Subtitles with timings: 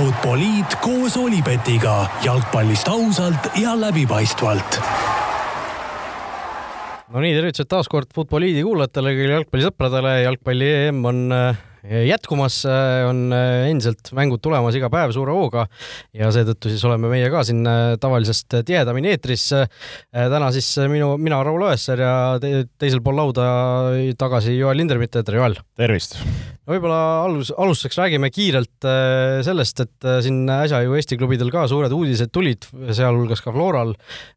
[0.00, 4.78] Futboliit koos Olipetiga jalgpallist ausalt ja läbipaistvalt.
[7.12, 13.08] No nii, tervitused taas kord Futboliidi kuulajatele, kõigile jalgpallisõpradele, jalgpalli EM on äh, jätkumas, äh,
[13.08, 15.66] on äh, endiselt mängud tulemas iga päev suure hooga
[16.16, 17.64] ja seetõttu siis oleme meie ka siin
[18.00, 19.48] tavalisest tihedamini eetris.
[20.10, 23.50] täna siis minu, mina, Raul Õessar ja te, teisel pool lauda
[24.18, 25.60] tagasi Joel Lindermitt, tere Joel!
[25.76, 26.18] tervist!
[26.70, 31.64] võib-olla alus, alustuseks räägime kiirelt äh, sellest, et äh, siin äsja ju Eesti klubidel ka
[31.70, 33.94] suured uudised tulid, sealhulgas ka Floral.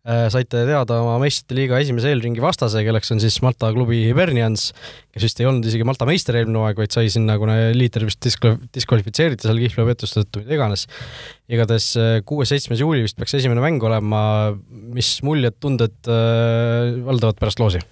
[0.08, 4.72] Äh, saite teada oma meistrite liiga esimese eelringi vastase, kelleks on siis Malta klubi Hibernians,
[5.14, 8.22] kes vist ei olnud isegi Malta meister eelmine aeg, vaid sai sinna, kuna liiter vist
[8.26, 10.88] diskval-, diskvalifitseeriti seal kihlveopettuste tõttu, mida iganes.
[11.52, 11.92] igatahes
[12.30, 14.22] kuues-seitsmes juuli vist peaks esimene mäng olema,
[14.70, 17.84] mis muljed, tunded valdavad pärast loosi?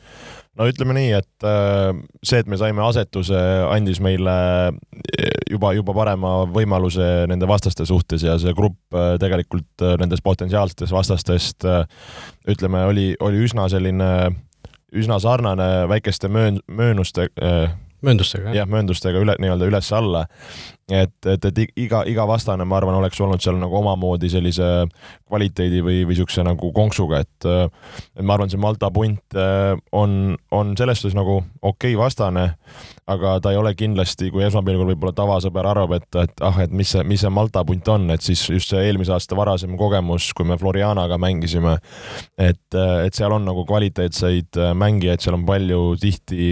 [0.60, 1.92] no ütleme nii, et äh,
[2.26, 3.40] see, et me saime asetuse,
[3.72, 4.36] andis meile
[4.72, 10.96] äh, juba, juba parema võimaluse nende vastaste suhtes ja see grupp äh, tegelikult nendest potentsiaalsetest
[10.96, 11.68] vastastest
[12.52, 14.12] ütleme, oli, oli üsna selline,
[14.98, 17.30] üsna sarnane väikeste möön-, möönuste
[18.06, 18.70] mööndustega, jah?
[18.70, 20.26] mööndustega üle, nii-öelda üles-alla.
[20.92, 24.66] et, et, et iga, iga vastane, ma arvan, oleks olnud seal nagu omamoodi sellise
[25.30, 30.36] kvaliteedi või, või niisuguse nagu konksuga, et et ma arvan, see Malta punt äh, on,
[30.52, 32.44] on selles suhtes nagu okei okay vastane,
[33.08, 36.92] aga ta ei ole kindlasti, kui esmapilgul võib-olla tavasõber arvab, et, et ah, et mis
[36.92, 40.48] see, mis see Malta punt on, et siis just see eelmise aasta varasem kogemus, kui
[40.48, 41.78] me Florianaga mängisime,
[42.38, 46.52] et, et seal on nagu kvaliteetseid mängijaid, seal on palju tihti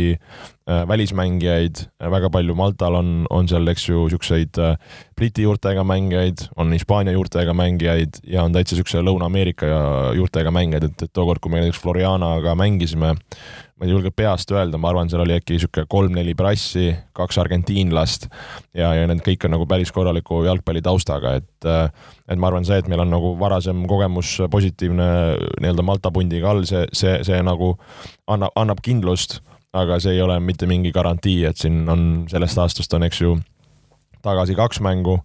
[0.67, 1.75] välismängijaid,
[2.11, 2.55] väga palju.
[2.55, 4.75] Maltal on, on seal, eks ju, niisuguseid äh,
[5.17, 9.69] Briti juurtega mängijaid, on Hispaania juurtega mängijaid ja on täitsa niisuguse Lõuna-Ameerika
[10.15, 14.77] juurtega mängijaid, et, et tookord, kui me näiteks Florianaga mängisime, ma ei julge peast öelda,
[14.77, 18.30] ma arvan, seal oli äkki niisugune kolm-neli brassi, kaks argentiinlast
[18.77, 22.87] ja, ja need kõik on nagu päris korraliku jalgpallitaustaga, et et ma arvan, see, et
[22.91, 25.09] meil on nagu varasem kogemus positiivne
[25.63, 27.73] nii-öelda Malta pundiga all, see, see, see nagu
[28.30, 29.39] annab, annab kindlust,
[29.73, 33.35] aga see ei ole mitte mingi garantii, et siin on sellest aastast on, eks ju,
[34.25, 35.19] tagasi kaks mängu,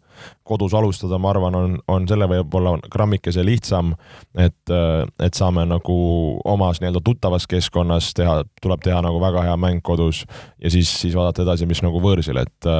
[0.46, 3.94] kodus alustada, ma arvan, on, on selle võib-olla grammikese lihtsam,
[4.38, 4.74] et,
[5.22, 5.96] et saame nagu
[6.44, 10.24] omas nii-öelda tuttavas keskkonnas teha, tuleb teha nagu väga hea mäng kodus
[10.62, 12.70] ja siis, siis vaadata edasi, mis nagu võõrsil, et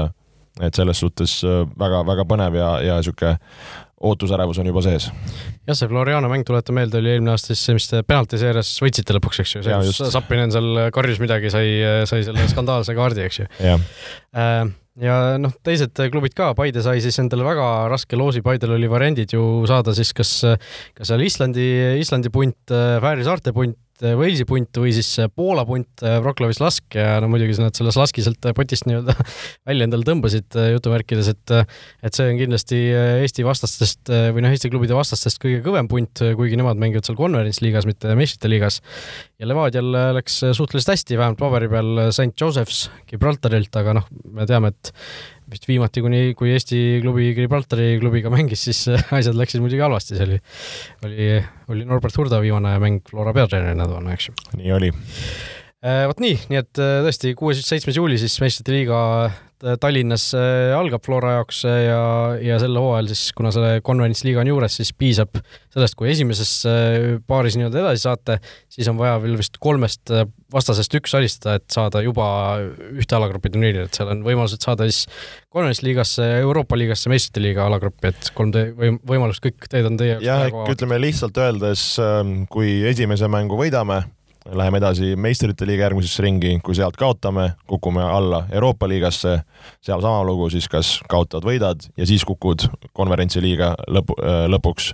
[0.63, 1.41] et selles suhtes
[1.79, 3.35] väga-väga põnev ja, ja niisugune
[4.05, 5.09] ootusärevus on juba sees.
[5.65, 9.17] jah, see Floriana mäng, tuletan meelde, oli eelmine aasta siis see, mis te penaltiseerias võitsite
[9.17, 11.69] lõpuks, eks ju, see, kus Zappinen seal karjus midagi, sai,
[12.11, 13.49] sai selle skandaalse kaardi, eks ju.
[13.65, 14.59] Äh,
[15.03, 19.35] ja noh, teised klubid ka, Paide sai siis endale väga raske loosi, Paidel oli variandid
[19.37, 20.37] ju saada siis kas,
[20.95, 21.71] kas seal Islandi,
[22.03, 27.29] Islandi punt, Fääri saarte punt Walesi punt või siis Poola punt, Wroclawis lask ja no
[27.31, 29.15] muidugi nad selle slaski sealt potist nii-öelda
[29.69, 32.81] välja endale tõmbasid jutumärkides, et et see on kindlasti
[33.23, 37.63] Eesti vastastest või noh, Eesti klubide vastastest kõige kõvem punt, kuigi nemad mängivad seal Conference
[37.65, 38.81] liigas, mitte meistrite liigas.
[39.39, 44.75] ja Levadial läks suhteliselt hästi, vähemalt paberi peal St Joseph's Gibraltarilt, aga noh, me teame,
[44.75, 44.93] et
[45.51, 48.85] vist viimati, kuni, kui Eesti klubi Gibraltari klubiga mängis, siis
[49.19, 50.39] asjad läksid muidugi halvasti, see oli,
[51.09, 51.29] oli,
[51.75, 54.37] oli Norbert Hurda viimane mäng Flora peatreenerina toona, eks ju.
[54.61, 54.93] nii oli.
[55.85, 59.01] Äh, vot nii, nii et äh, tõesti, kuues-seitsmes juuli siis meistrite liiga
[59.65, 62.01] Äh, Tallinnas äh, algab Flora jaoks äh, ja,
[62.43, 65.39] ja sel hooajal siis, kuna see konverents liiga on juures, siis piisab
[65.73, 66.51] sellest, kui esimeses
[67.29, 68.39] paaris nii-öelda edasi saate,
[68.73, 70.13] siis on vaja veel vist kolmest
[70.55, 72.27] vastasest üks alistada, et saada juba
[72.95, 75.05] ühte alagrupi turniiri, et seal on võimalused saada siis
[75.53, 79.99] konverents liigasse, Euroopa liigasse, meistrite liiga alagruppi, et kolm tee või võimalust, kõik teed on
[80.01, 84.05] teie jaoks jah, ütleme lihtsalt öeldes, ähm, kui esimese mängu võidame,
[84.53, 89.39] Läheme edasi meistrite liiga järgmisesse ringi, kui sealt kaotame, kukume alla Euroopa liigasse,
[89.81, 94.91] seal sama lugu siis kas kaotad, võidad ja siis kukud konverentsi liiga lõpu, äh, lõpuks.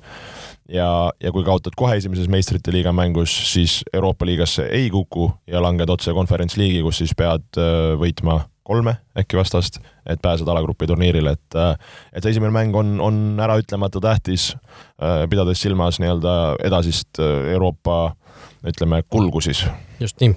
[0.70, 5.62] ja, ja kui kaotad kohe esimeses meistrite liiga mängus, siis Euroopa liigasse ei kuku ja
[5.62, 11.34] langed otse konverentsliigi, kus siis pead äh, võitma kolme äkki vastast, et pääseda alagrupi turniirile,
[11.34, 11.74] et äh,
[12.14, 14.52] et see esimene mäng on, on äraütlemata tähtis,
[15.30, 16.38] pidades silmas nii-öelda
[16.70, 17.18] edasist
[17.50, 18.12] Euroopa
[18.66, 19.64] ütleme, kulgu siis.
[20.00, 20.34] just nii.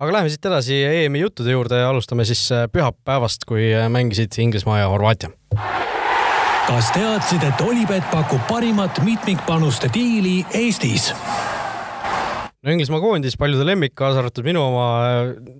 [0.00, 4.36] aga läheme siit edasi EM-i juttude juurde ja alustame siis äh, pühapäevast, kui äh, mängisid
[4.38, 5.30] Inglismaa ja Horvaatia.
[6.66, 11.12] kas teadsid, et Olipet pakub parimat mitmikpanuste diili Eestis?
[12.62, 14.88] No Inglismaa koondis, paljude lemmik, kaasa arvatud minu oma,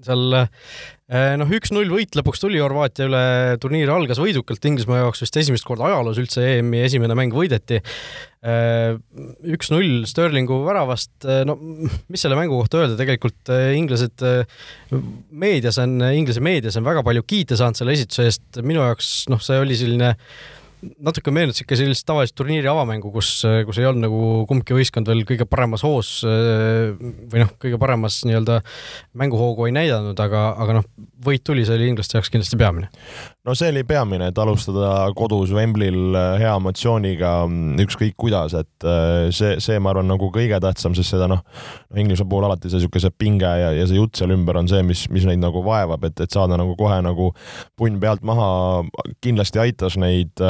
[0.06, 0.42] seal
[1.12, 3.20] Eh, noh, üks-null võit lõpuks tuli Horvaatia üle,
[3.60, 7.82] turniir algas võidukalt, Inglismaa jaoks vist esimest korda ajaloos üldse EM-i esimene mäng võideti.
[8.40, 8.94] Eh,
[9.52, 14.24] üks-null Sterlingu väravast, eh, no mis selle mängu kohta öelda, tegelikult inglased
[15.44, 19.42] meedias on, Inglise meedias on väga palju kiite saanud selle esituse eest, minu jaoks noh,
[19.42, 20.14] see oli selline
[20.82, 23.30] natuke meenutas ikka sellist tavalist turniiri avamängu, kus,
[23.66, 28.60] kus ei olnud nagu kumbki võistkond veel kõige paremas hoos või noh, kõige paremas nii-öelda
[29.18, 30.88] mänguhoogu ei näidanud, aga, aga noh,
[31.22, 32.88] võit tuli, see oli inglaste jaoks kindlasti peamine.
[33.46, 37.32] no see oli peamine, et alustada kodus Wembley'l hea emotsiooniga,
[37.84, 38.88] ükskõik kuidas, et
[39.34, 41.44] see, see, ma arvan, nagu kõige tähtsam, sest seda noh,
[41.98, 44.82] Inglise puhul alati see niisugune see pinge ja, ja see jutt seal ümber on see,
[44.86, 47.30] mis, mis neid nagu vaevab, et, et saada nagu kohe nagu
[47.78, 48.48] punn pealt maha,
[49.22, 50.42] kindlasti aitas neid.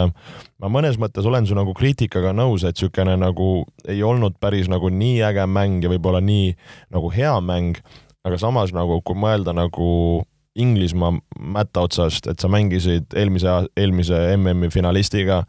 [0.63, 4.91] Ma mõnes mõttes olen su nagu kriitikaga nõus, et niisugune nagu ei olnud päris nagu
[4.93, 6.53] nii äge mäng ja võib-olla nii
[6.95, 7.81] nagu hea mäng,
[8.27, 10.23] aga samas nagu, kui mõelda nagu
[10.53, 15.47] Inglismaa mätta otsast, et sa mängisid eelmise, eelmise MM-i finalistiga,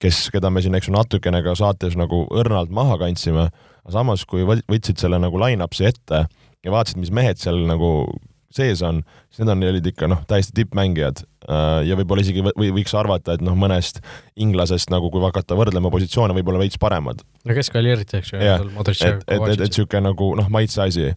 [0.00, 3.50] kes, keda me siin, eks ju, natukene ka saates nagu õrnalt maha kandsime
[3.88, 6.26] aga samas, kui võtsid selle nagu line-up'i ette
[6.64, 8.10] ja vaatasid, mis mehed seal nagu
[8.54, 12.70] sees on, siis need on, olid ikka noh, täiesti tippmängijad äh, ja võib-olla isegi või
[12.78, 14.00] võiks arvata, et noh, mõnest
[14.40, 17.20] inglasest nagu, kui hakata võrdlema positsioone, võib-olla veits paremad.
[17.44, 18.40] no keskväli eriti, eks ju.
[18.40, 21.10] jah, et, et, et, et niisugune nagu noh, maitse asi.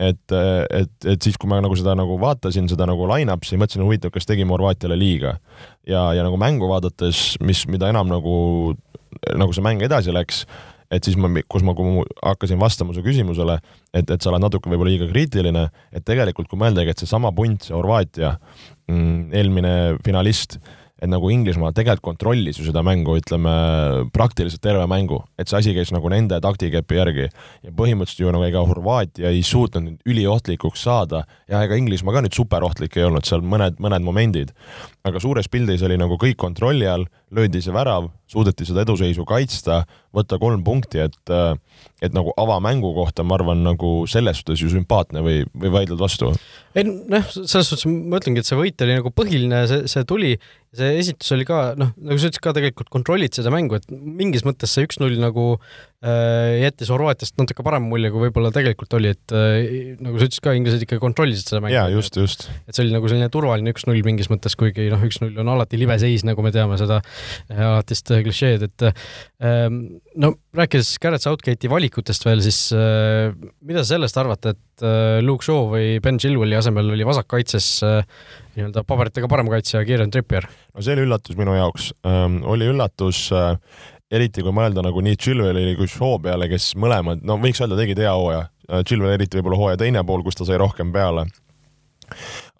[0.00, 4.14] et, et, et siis, kui ma nagu seda nagu vaatasin, seda nagu line-up'i, mõtlesin, huvitav,
[4.14, 5.36] kas tegime Horvaatiale liiga.
[5.86, 8.38] ja, ja nagu mängu vaadates, mis, mida enam nagu,
[9.36, 10.46] nagu see mäng edasi läks,
[10.90, 13.58] et siis ma, kus ma, kui ma hakkasin vastama su küsimusele,
[13.92, 17.68] et, et sa oled natuke võib-olla liiga kriitiline, et tegelikult kui mõeldagi, et seesama punt,
[17.68, 18.36] see Horvaatia
[18.88, 19.74] mm, eelmine
[20.06, 20.58] finalist,
[20.98, 23.52] et nagu Inglismaa tegelikult kontrollis ju seda mängu, ütleme
[24.14, 27.28] praktiliselt terve mängu, et see asi käis nagu nende taktikepi järgi.
[27.66, 31.22] Ja põhimõtteliselt ju nagu ega Horvaatia ei suutnud nüüd üliohtlikuks saada.
[31.50, 34.50] Ja ega Inglismaa ka nüüd superohtlik ei olnud, seal mõned, mõned momendid,
[35.08, 39.82] aga suures pildis oli nagu kõik kontrolli all, löödi see värav, suudeti seda eduseisu kaitsta,
[40.14, 41.34] võtta kolm punkti, et
[42.02, 46.30] et nagu avamängu kohta ma arvan, nagu selles suhtes ju sümpaatne või, või vaidled vastu?
[46.78, 50.36] ei noh, selles suhtes ma ütlengi, et see võit oli nagu põhiline, see, see tuli,
[50.78, 54.46] see esitus oli ka noh, nagu sa ütlesid ka tegelikult kontrollid seda mängu, et mingis
[54.46, 55.56] mõttes see üks-null nagu
[55.98, 60.54] jättis Horvaatiast natuke parema mulje, kui võib-olla tegelikult oli, et äh, nagu sa ütlesid ka,
[60.54, 61.74] inglased ikka kontrollisid seda mängu.
[61.74, 62.46] jaa, just, just.
[62.68, 65.96] et see oli nagu selline turvaline üks-null mingis mõttes, kuigi noh, üks-null on alati libe
[65.98, 68.86] seis, nagu me teame seda äh, alatist äh, klišeed, et
[69.42, 69.80] ähm,
[70.14, 73.34] no rääkides Garrett Southgate'i valikutest veel, siis äh,
[73.66, 78.00] mida sa sellest arvad, et äh, Luke Shaw või Ben Chilwelli asemel oli vasakkaitses äh,
[78.54, 80.46] nii-öelda paberitega parem kaitsja Kieran Trippier?
[80.46, 83.56] no see oli üllatus minu jaoks ähm,, oli üllatus äh,
[84.10, 88.00] eriti kui mõelda nagu nii Chilwelli kui Shaw peale, kes mõlemad, no võiks öelda, tegid
[88.00, 88.46] hea hooaja.
[88.84, 91.26] Chilwell eriti võib-olla hooaja teine pool, kus ta sai rohkem peale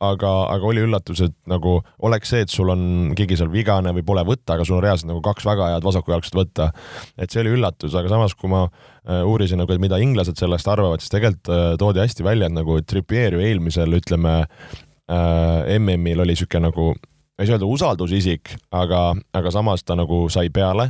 [0.04, 2.82] aga, aga oli üllatus, et nagu oleks see, et sul on
[3.18, 6.38] keegi seal vigane või pole võtta, aga sul on reaalselt nagu kaks väga head vasakujalgset
[6.38, 6.70] võtta.
[7.18, 10.68] et see oli üllatus, aga samas, kui ma äh, uurisin nagu, et mida inglased sellest
[10.70, 16.24] arvavad, siis tegelikult äh, toodi hästi välja, et nagu Trippier ju eelmisel, ütleme äh,, MM-il
[16.24, 16.92] oli niisugune nagu
[17.38, 20.88] ma ei saa öelda usaldusisik, aga, aga samas ta nagu sai peale,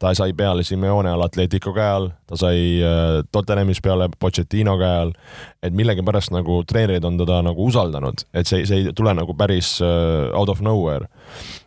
[0.00, 4.94] ta sai peale Simeone all Atletico käe all, ta sai äh, Tottenhamis peale Pochettino käe
[5.02, 5.12] all,
[5.62, 9.76] et millegipärast nagu treenerid on teda nagu usaldanud, et see, see ei tule nagu päris
[9.84, 11.10] äh, out of nowhere.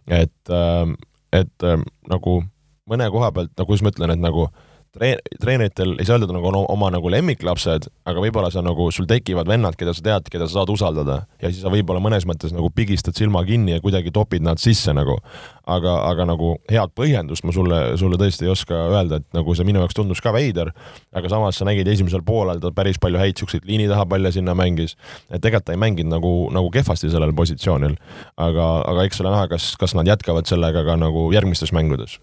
[0.08, 0.98] et äh,,
[1.34, 1.78] et äh,
[2.10, 2.42] nagu
[2.90, 6.34] mõne koha pealt, no kuidas ma ütlen, et nagu äh, treen-, treeneritel ei saa öelda
[6.36, 10.30] nagu oma, oma nagu lemmiklapsed, aga võib-olla sa nagu, sul tekivad vennad, keda sa tead,
[10.34, 13.84] keda sa saad usaldada ja siis sa võib-olla mõnes mõttes nagu pigistad silma kinni ja
[13.84, 15.20] kuidagi topid nad sisse nagu.
[15.64, 19.64] aga, aga nagu head põhjendust ma sulle, sulle tõesti ei oska öelda, et nagu see
[19.64, 20.74] minu jaoks tundus ka veider,
[21.16, 24.52] aga samas sa nägid esimesel poolel ta päris palju häid siukseid liini taha palle sinna
[24.60, 24.98] mängis,
[25.30, 27.96] et tegelikult ta ei mänginud nagu, nagu kehvasti sellel positsioonil.
[28.36, 32.20] aga, aga eks ole näha, kas, kas nad jätkavad sellega ka nagu järgmistes mängudes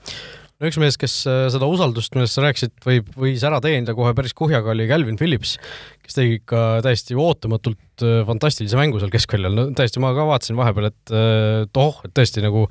[0.60, 4.12] no üks mees, kes äh, seda usaldust, millest sa rääkisid, võib, võis ära teenida kohe
[4.16, 5.56] päris kuhjaga, oli Calvin Phillips,
[6.10, 10.58] kes tegi ikka täiesti ootamatult äh, fantastilise mängu seal keskväljal, no täiesti ma ka vaatasin
[10.58, 12.64] vahepeal, et äh, toh, et tõesti nagu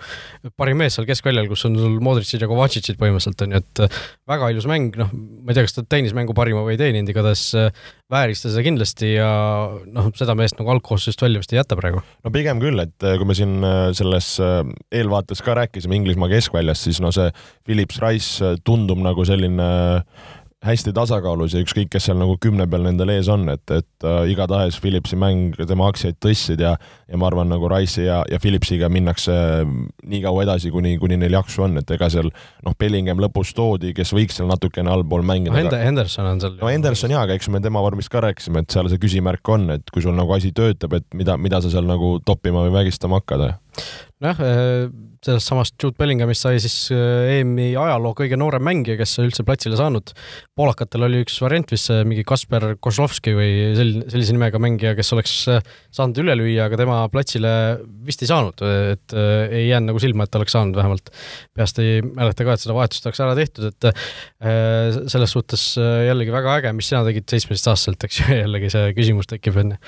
[0.60, 4.52] parim mees seal keskväljal, kus on sul Modricid ja Kovatšitšid põhimõtteliselt on ju, et väga
[4.52, 7.46] ilus mäng, noh, ma ei tea, kas ta teenis mängu parima või ei teeninud, igatahes
[8.12, 9.30] vääris ta seda kindlasti ja
[9.88, 12.04] noh, seda meest nagu algkoosseisust välja vist ei jäta praegu.
[12.26, 13.64] no pigem küll, et kui me siin
[13.96, 14.34] selles
[14.92, 17.30] eelvaates ka rääkisime Inglismaa keskväljast, siis no see
[17.64, 19.70] Philips Rice tundub nagu selline
[20.66, 24.26] hästi tasakaalus ja ükskõik, kes seal nagu kümne peal nendel ees on, et, et äh,
[24.34, 26.74] igatahes Philipsi mäng tema aktsiaid tõstsid ja
[27.10, 31.38] ja ma arvan, nagu Rice'i ja, ja Philipsiga minnakse nii kaua edasi, kuni, kuni neil
[31.40, 35.56] jaksu on, et ega seal noh, Bellingham lõpus toodi, kes võiks seal natukene allpool mängida
[35.56, 35.64] no,.
[35.72, 35.80] Aga...
[35.86, 36.60] Henderson on seal.
[36.60, 39.70] no Henderson jaa, aga eks me tema vormist ka rääkisime, et seal see küsimärk on,
[39.80, 43.24] et kui sul nagu asi töötab, et mida, mida sa seal nagu toppima või vägistama
[43.24, 43.48] hakkad
[44.24, 44.90] nojah, äh,
[45.24, 49.80] sellest samast Jude Bellinghamist sai siis äh, EM-i ajaloo kõige noorem mängija, kes üldse platsile
[49.80, 50.12] saanud.
[50.60, 55.36] poolakatel oli üks variant vist mingi Kasper Kozlovski või selline, sellise nimega mängija, kes oleks
[55.48, 57.54] saanud üle lüüa, aga tema platsile
[58.08, 58.64] vist ei saanud,
[58.96, 61.12] et ei jäänud nagu silma, et ta oleks saanud vähemalt.
[61.56, 66.60] peast ei mäleta ka, et seda vahetust oleks ära tehtud, et selles suhtes jällegi väga
[66.60, 69.80] äge, mis sina tegid seitsmeteistaastaselt, eks ju, jällegi see küsimus tekib enne.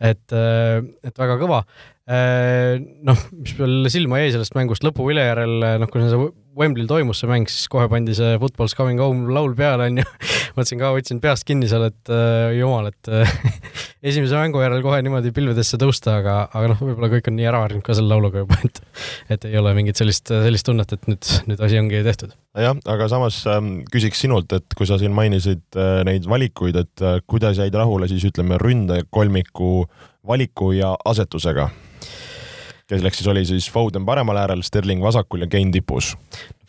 [0.00, 1.64] et, et väga kõva
[2.04, 7.28] noh, mis veel silma jäi sellest mängust lõpuvile järel, noh, kui see Wembley'l toimus see
[7.30, 10.04] mäng, siis kohe pandi see Football's coming home laul peale, onju.
[10.54, 13.32] mõtlesin ka, võtsin peast kinni seal, et äh, jumal, et äh,
[14.10, 17.62] esimese mängu järel kohe niimoodi pilvedesse tõusta, aga, aga noh, võib-olla kõik on nii ära
[17.64, 18.82] harjunud ka selle lauluga juba, et
[19.34, 22.36] et ei ole mingit sellist, sellist tunnet, et nüüd, nüüd asi ongi tehtud.
[22.60, 27.02] jah, aga samas ähm, küsiks sinult, et kui sa siin mainisid äh, neid valikuid, et
[27.02, 29.88] äh, kuidas jäid rahule siis ütleme ründekolmiku
[30.28, 31.72] valiku ja asetusega?
[32.98, 36.14] Kelleks siis oli siis Foden paremal äärel, Sterling vasakul ja Kane tipus.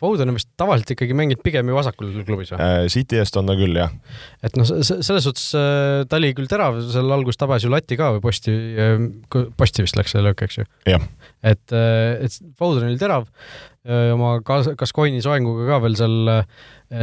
[0.00, 2.88] Foden on vist tavaliselt ikkagi mänginud pigem ju vasakul klubis või äh,?
[2.92, 3.92] City eest on ta küll, jah.
[4.44, 8.12] et noh, selles suhtes äh, ta oli küll terav, seal alguses tabas ju lati ka
[8.16, 10.66] või posti, äh, posti vist läks see löök, eks ju?
[10.86, 13.30] et, äh, et Foden oli terav,
[13.86, 16.30] oma kas-, Gascoigne'i soenguga ka veel seal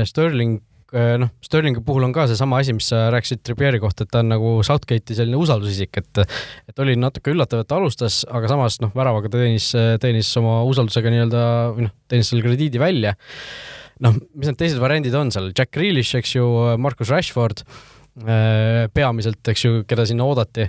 [0.10, 0.60] Sterling
[0.94, 4.30] noh, Sterlingi puhul on ka seesama asi, mis sa rääkisid Trippieri kohta, et ta on
[4.30, 6.24] nagu Southgate'i selline usaldusisik, et
[6.70, 9.72] et oli natuke üllatav, et ta alustas, aga samas noh, väravaga teenis,
[10.04, 11.46] teenis oma usaldusega nii-öelda
[11.78, 13.16] või noh, teenis selle krediidi välja.
[14.04, 16.46] noh, mis need teised variandid on seal, Jack Grealish, eks ju,
[16.82, 17.64] Marcus Rashford,
[18.26, 20.68] äh, peamiselt, eks ju, keda sinna oodati,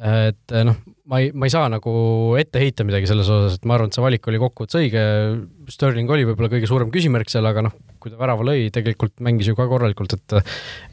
[0.00, 0.76] et noh,
[1.10, 1.92] ma ei, ma ei saa nagu
[2.40, 5.02] ette heita midagi selles osas, et ma arvan, et see valik oli kokkuvõttes õige.
[5.70, 9.50] Sterling oli võib-olla kõige suurem küsimärk seal, aga noh, kui ta värava lõi, tegelikult mängis
[9.50, 10.36] ju ka korralikult, et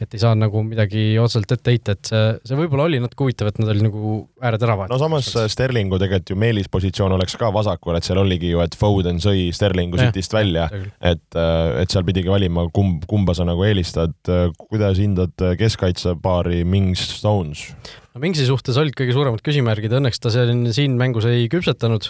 [0.03, 3.51] et ei saa nagu midagi otseselt ette heita, et see, see võib-olla oli natuke huvitav,
[3.51, 4.91] et nad olid nagu ääreteravad.
[4.91, 9.21] no samas Sterlingu tegelikult ju meelispositsioon oleks ka vasakul, et seal oligi ju, et Foden
[9.23, 10.67] sõi Sterlingu Cityst välja,
[10.99, 14.17] et, et seal pidigi valima, kumb, kumba sa nagu eelistad.
[14.67, 17.69] kuidas hindad keskkaitsepaari Mings Stones?
[18.17, 22.09] No Mingsi suhtes olid kõige suuremad küsimärgid, õnneks ta siin, siin mängus ei küpsetanud.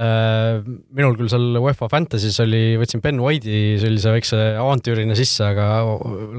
[0.00, 0.62] Äh,
[0.96, 5.66] minul küll seal UEFA Fantasy's oli, võtsin Ben White'i sellise väikse avantüürina sisse, aga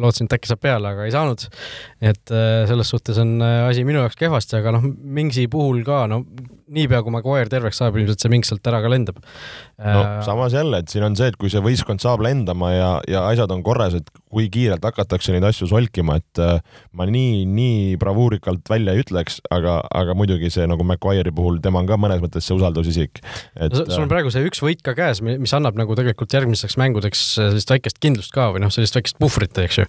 [0.01, 1.45] lootsin, et äkki saab peale, aga ei saanud.
[2.01, 6.07] et äh, selles suhtes on äh, asi minu jaoks kehvasti, aga noh, Mingsi puhul ka,
[6.09, 6.23] no
[6.71, 9.19] niipea kui Maguire terveks saab, ilmselt see Mings sealt ära ka lendab.
[9.81, 13.25] no samas jälle, et siin on see, et kui see võistkond saab lendama ja, ja
[13.29, 16.61] asjad on korras, et kui kiirelt hakatakse neid asju solkima, et äh,
[16.97, 21.81] ma nii, nii bravuurikalt välja ei ütleks, aga, aga muidugi see nagu Maguire'i puhul, tema
[21.83, 23.23] on ka mõnes mõttes see usaldusisik.
[23.59, 26.77] Et sul on äh, praegu see üks võit ka käes, mis annab nagu tegelikult järgmisteks
[26.79, 29.85] mängudeks sellist väikest kindlust ka või noh, sellist väikest puhvrit, eks ju.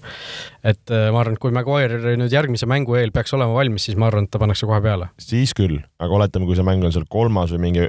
[0.67, 3.99] et äh, ma arvan, et kui Maguire nüüd järgmise mängu eel peaks olema valmis, siis
[4.01, 5.13] ma arvan, et ta pannakse kohe peale.
[5.23, 7.89] siis küll, aga oletame, kui see mäng on seal kolmas või mingi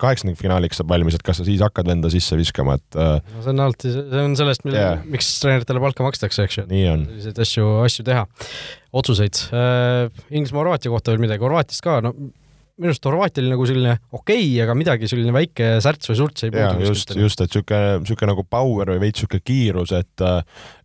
[0.00, 3.64] kaheksandikfinaaliks saab valmis, et kas sa siis hakkad venda sisse viskama, et no see on
[3.66, 5.04] alati, see on sellest, yeah.
[5.04, 6.68] miks treeneritele palka makstakse, eks ju.
[6.70, 8.24] selliseid asju, asju teha,
[8.96, 10.06] otsuseid äh,.
[10.32, 12.14] Inglismaa-Horvaatia kohta veel midagi, Horvaatiast ka, no
[12.80, 16.46] minu arust Horvaatia oli nagu selline okei okay,, aga midagi selline väike särts või surts
[16.46, 16.86] ei puudu.
[16.88, 20.24] just, just, et sihuke, sihuke nagu power või veits sihuke kiirus, et,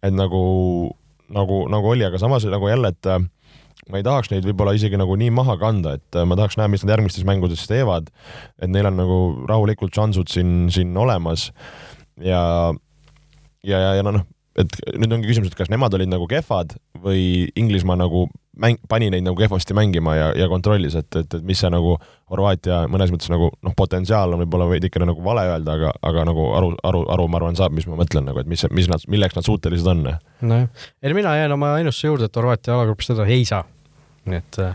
[0.03, 0.43] et nagu,
[1.35, 3.11] nagu, nagu oli, aga samas nagu jälle, et
[3.91, 6.83] ma ei tahaks neid võib-olla isegi nagu nii maha kanda, et ma tahaks näha, mis
[6.83, 8.09] nad järgmistes mängudes teevad.
[8.59, 11.51] et neil on nagu rahulikult šansud siin, siin olemas
[12.21, 12.73] ja,
[13.63, 14.25] ja, ja, ja noh,
[14.59, 18.25] et nüüd ongi küsimus, et kas nemad olid nagu kehvad või Inglismaa nagu
[18.61, 21.97] mäng, pani neid nagu kehvasti mängima ja, ja kontrollis, et, et, et mis see nagu
[22.31, 26.47] Horvaatia mõnes mõttes nagu noh, potentsiaal on võib-olla veidikene nagu vale öelda, aga, aga nagu
[26.57, 29.37] aru, aru, aru ma arvan, saab, mis ma mõtlen nagu, et mis, mis nad, milleks
[29.37, 30.07] nad suutelised on.
[30.41, 33.63] nojah, ei mina jään oma ennustuse juurde, et Horvaatia alagrupist edasi ei saa.
[34.25, 34.73] Nii et äh,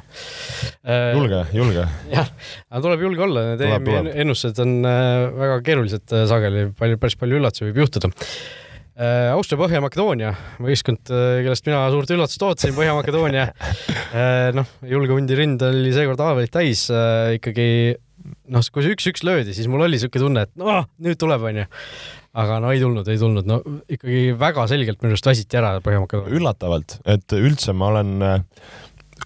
[0.87, 1.82] äh julge, julge.
[2.12, 2.28] jah,
[2.70, 7.18] aga tuleb julge olla, need EM-i ennustused on äh, väga keerulised äh, sageli, palju, päris
[7.18, 8.12] palju üllatusi võib juhtuda.
[8.14, 8.60] Äh,
[9.33, 13.50] Austria Põhja-Makedoonia võistkond, äh, kellest mina suurt üllatust ootasin, Põhja-Makedoonia.
[14.11, 16.80] Äh, noh, julge hundi rind oli seekord haavleid täis,
[17.37, 17.66] ikkagi
[18.50, 21.66] noh, kui see üks-üks löödi, siis mul oli niisugune tunne, et noh, nüüd tuleb, onju.
[22.40, 26.35] aga no ei tulnud, ei tulnud, no ikkagi väga selgelt minu arust väsiti ära Põhja-Makedoonia.
[26.40, 28.42] üllatavalt, et üldse ma olen äh,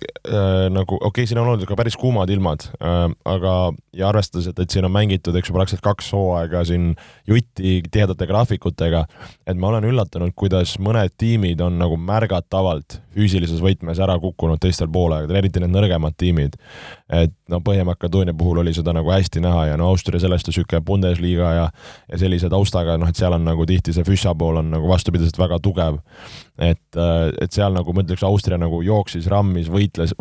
[0.01, 3.55] äh, nagu okei okay,, siin on olnud ka päris kuumad ilmad äh,, aga
[3.97, 6.93] ja arvestades, et, et siin on mängitud, eks ju, praktiliselt kaks hooaega siin
[7.31, 9.05] jutti tihedate graafikutega,
[9.47, 14.91] et ma olen üllatunud, kuidas mõned tiimid on nagu märgatavalt füüsilises võtmes ära kukkunud teistel
[14.93, 16.57] poolaegadel, eriti need nõrgemad tiimid.
[17.11, 20.85] et no Põhja-Makedoonia puhul oli seda nagu hästi näha ja no Austria sellest on niisugune
[20.85, 21.65] Bundesliga ja
[22.11, 25.39] ja sellise taustaga, noh, et seal on nagu tihti see Füssa pool on nagu vastupidiselt
[25.41, 25.99] väga tugev.
[26.59, 26.97] et,
[27.43, 30.13] et seal nagu ma ütleks, Austria nagu jooksis, rammis, võitles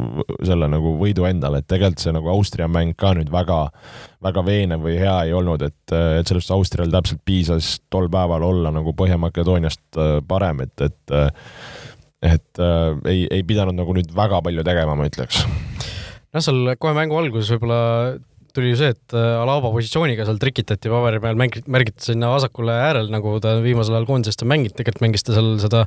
[0.41, 3.67] selle nagu võidu endale, et tegelikult see nagu Austria mäng ka nüüd väga,
[4.25, 8.73] väga veenev või hea ei olnud, et, et sellest Austrial täpselt piisas tol päeval olla
[8.73, 11.17] nagu Põhja-Makedooniast äh, parem, et, et
[12.23, 15.43] et äh, ei, ei pidanud nagu nüüd väga palju tegema, ma ütleks.
[15.45, 17.81] noh, seal kohe mängu alguses võib-olla
[18.53, 22.75] tuli ju see, et äh, Alaba positsiooniga seal trikitati paberi peal, mängiti, märgiti sinna vasakule
[22.85, 25.83] äärele, nagu ta viimasel ajal koondisest on mänginud, tegelikult mängis ta seal seda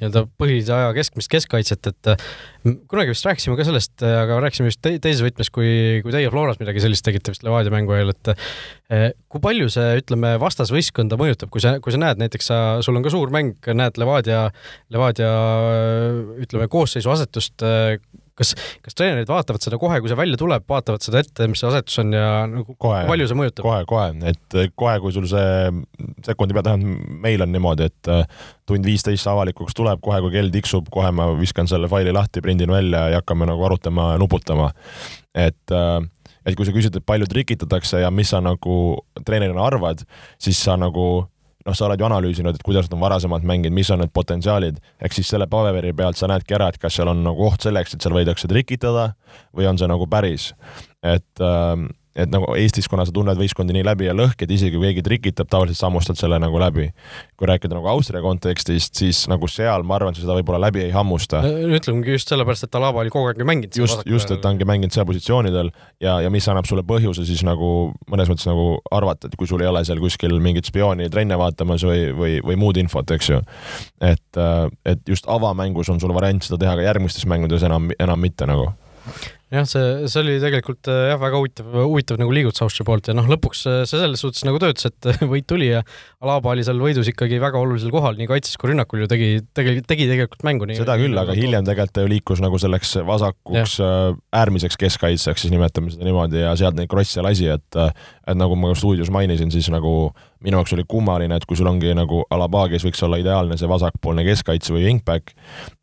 [0.00, 2.26] nii-öelda põhilise aja keskmist keskkaitset, et äh,
[2.90, 5.70] kunagi vist rääkisime ka sellest, äh, aga rääkisime just te teises võtmes, kui,
[6.02, 8.34] kui teie Floras midagi sellist tegite vist Levadia mängu ajal, et
[9.28, 13.04] kui palju see, ütleme, vastasvõistkonda mõjutab, kui sa, kui sa näed näiteks sa, sul on
[13.04, 14.48] ka suur mäng, näed Levadia,
[14.94, 15.34] Levadia
[16.40, 17.62] ütleme, koosseisu asetust
[18.38, 18.54] kas,
[18.84, 22.00] kas treenerid vaatavad seda kohe, kui see välja tuleb, vaatavad seda ette, mis see asetus
[22.02, 23.64] on ja nagu kohe, palju see mõjutab?
[23.66, 25.72] kohe, kohe, et kohe, kui sul see
[26.26, 30.52] sekundi peal, tähendab, meil on niimoodi, et äh, tund viisteist avalikuks tuleb, kohe kui kell
[30.54, 34.70] tiksub, kohe ma viskan selle faili lahti, prindin välja ja hakkame nagu arutama ja nuputama.
[35.34, 35.98] et äh,
[36.48, 38.76] et kui sa küsid, et palju trikitatakse ja mis sa nagu
[39.26, 40.04] treenerina arvad,
[40.40, 41.26] siis sa nagu
[41.68, 44.80] noh, sa oled ju analüüsinud, et kuidas nad on varasemalt mänginud, mis on need potentsiaalid,
[45.04, 47.94] ehk siis selle paberi pealt sa näedki ära, et kas seal on nagu oht selleks,
[47.94, 49.10] et seal võidakse trikitada
[49.56, 50.52] või on see nagu päris.
[51.04, 51.74] et äh,
[52.18, 55.04] et nagu Eestis, kuna sa tunned võistkondi nii läbi ja lõhki, et isegi kui keegi
[55.06, 56.88] trikitab, tavaliselt sammustad selle nagu läbi.
[57.38, 60.90] kui rääkida nagu Austria kontekstist, siis nagu seal ma arvan, sa seda võib-olla läbi ei
[60.94, 61.42] hammusta.
[61.78, 63.76] ütlemegi just sellepärast, et Alaba oli kogu aeg ju mänginud.
[63.78, 65.70] just, just, et ta ongi mänginud seal positsioonidel
[66.02, 69.62] ja, ja mis annab sulle põhjuse siis nagu mõnes mõttes nagu arvata, et kui sul
[69.62, 73.40] ei ole seal kuskil mingit spiooni trenne vaatamas või, või, või muud infot, eks ju.
[74.02, 74.42] et,
[74.84, 78.72] et just avamängus on sul variant seda teha ka järgmistes mängudes enam, enam mitte nagu
[79.52, 83.14] jah, see, see oli tegelikult äh, jah, väga huvitav, huvitav nagu liigutus Austria poolt ja
[83.16, 85.82] noh, lõpuks äh, see selles suhtes nagu töötas, et võit tuli ja
[86.24, 89.78] Alaba oli seal võidus ikkagi väga olulisel kohal, nii kaitses kui rünnakul ju tegi, tegi,
[89.88, 90.68] tegi tegelikult mängu.
[90.76, 93.88] seda küll, aga hiljem tegelikult ta ju liikus nagu selleks vasakuks ja.
[93.88, 98.56] Äh, äärmiseks keskkaitseks, siis nimetame seda niimoodi, ja sealt neid krosse lasi, et et nagu
[98.58, 100.10] ma stuudios mainisin, siis nagu
[100.44, 103.68] minu jaoks oli kummaline, et kui sul ongi nagu Alaba, kes võiks olla ideaalne see
[103.70, 105.32] vasakpoolne keskkaitse või wingback,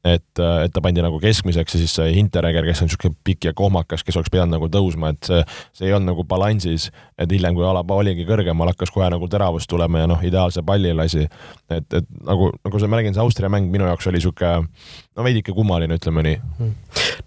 [0.06, 3.56] et, et ta pandi nagu keskmiseks ja siis see Hinteregger, kes on niisugune pikk ja
[3.58, 5.42] kohmakas, kes oleks pidanud nagu tõusma, et see,
[5.76, 9.70] see ei olnud nagu balansis, et hiljem, kui Alaba oligi kõrgemal, hakkas kohe nagu teravust
[9.72, 11.28] tulema ja noh, ideaalse palli lasi.
[11.70, 14.70] et, et nagu, nagu sa märgin, see Austria mäng minu jaoks oli niisugune
[15.16, 16.40] no veidike kummaline, ütleme nii.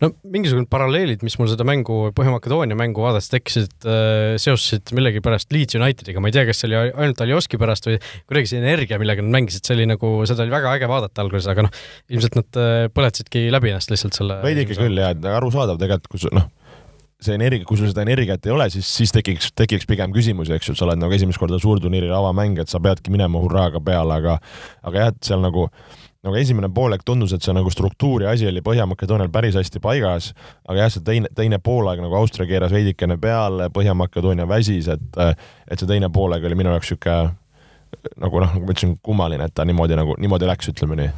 [0.03, 5.79] no mingisugused paralleelid, mis mul seda mängu, Põhja-Makedoonia mängu vaadates tekkisid, äh, seostasid millegipärast Leeds
[5.79, 7.96] Unitediga, ma ei tea, kas see oli ainult Aljoski pärast või
[8.29, 11.48] kuidagi see energia, millega nad mängisid, see oli nagu, seda oli väga äge vaadata alguses,
[11.51, 15.81] aga noh, ilmselt nad äh, põletasidki läbi ennast lihtsalt selle veidike küll jaa, et arusaadav
[15.81, 16.51] tegelikult, kui noh,
[17.24, 20.68] see energia, kui sul seda energiat ei ole, siis, siis tekiks, tekiks pigem küsimusi, eks
[20.68, 24.20] ju, et sa oled nagu esimest korda suurturniiril avamäng, et sa peadki minema hurraaga peale,
[24.20, 24.37] aga
[24.87, 25.66] aga jah, et seal nagu
[26.26, 30.33] nagu esimene poolek tundus, et see nagu struktuuri asi oli Põhja-Makedoonial päris hästi paigas,
[30.66, 35.78] aga jah, see teine, teine poolaeg nagu Austria keeras veidikene peale, Põhja-Makedoonia väsis, et et
[35.78, 37.37] see teine poolaeg oli minu jaoks niisugune
[38.20, 41.12] nagu noh, nagu ma ütlesin, kummaline, et ta niimoodi nagu, niimoodi läks, ütleme nii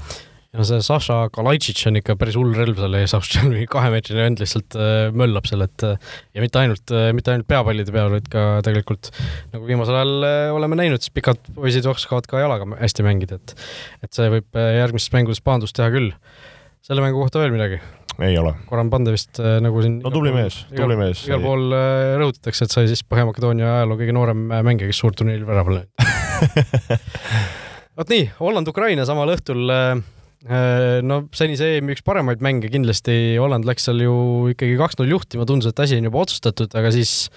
[0.50, 4.42] ja see Saša Kalajtšitš on ikka päris hull relv seal ees, Austrial mingi kahemeetrine vend
[4.42, 8.26] lihtsalt äh, möllab seal, et äh, ja mitte ainult äh,, mitte ainult peapallide peal, vaid
[8.32, 9.12] ka tegelikult
[9.52, 13.54] nagu viimasel ajal oleme näinud, siis pikad poisid oskavad ka jalaga hästi mängida, et
[14.02, 16.12] et see võib järgmistes mängudes pahandust teha küll.
[16.82, 17.78] selle mängu kohta veel midagi?
[18.20, 18.52] ei ole.
[18.68, 21.22] Goran Pande vist nagu siin no tubli mees, tubli mees.
[21.30, 21.70] igal pool
[22.20, 26.08] rõhutatakse, et sai siis Põhja-Makedoonia ajaloo kõige noorem mängija, kes suurturniiril väraval löönud
[28.00, 30.00] vot nii, Holland-Ukraina samal õhtul äh,
[30.48, 34.14] Äh, no senise EM-i üks paremaid mänge kindlasti, Holland läks seal ju
[34.54, 37.28] ikkagi kaks-null juhtima, tundus, et asi on juba otsustatud, aga siis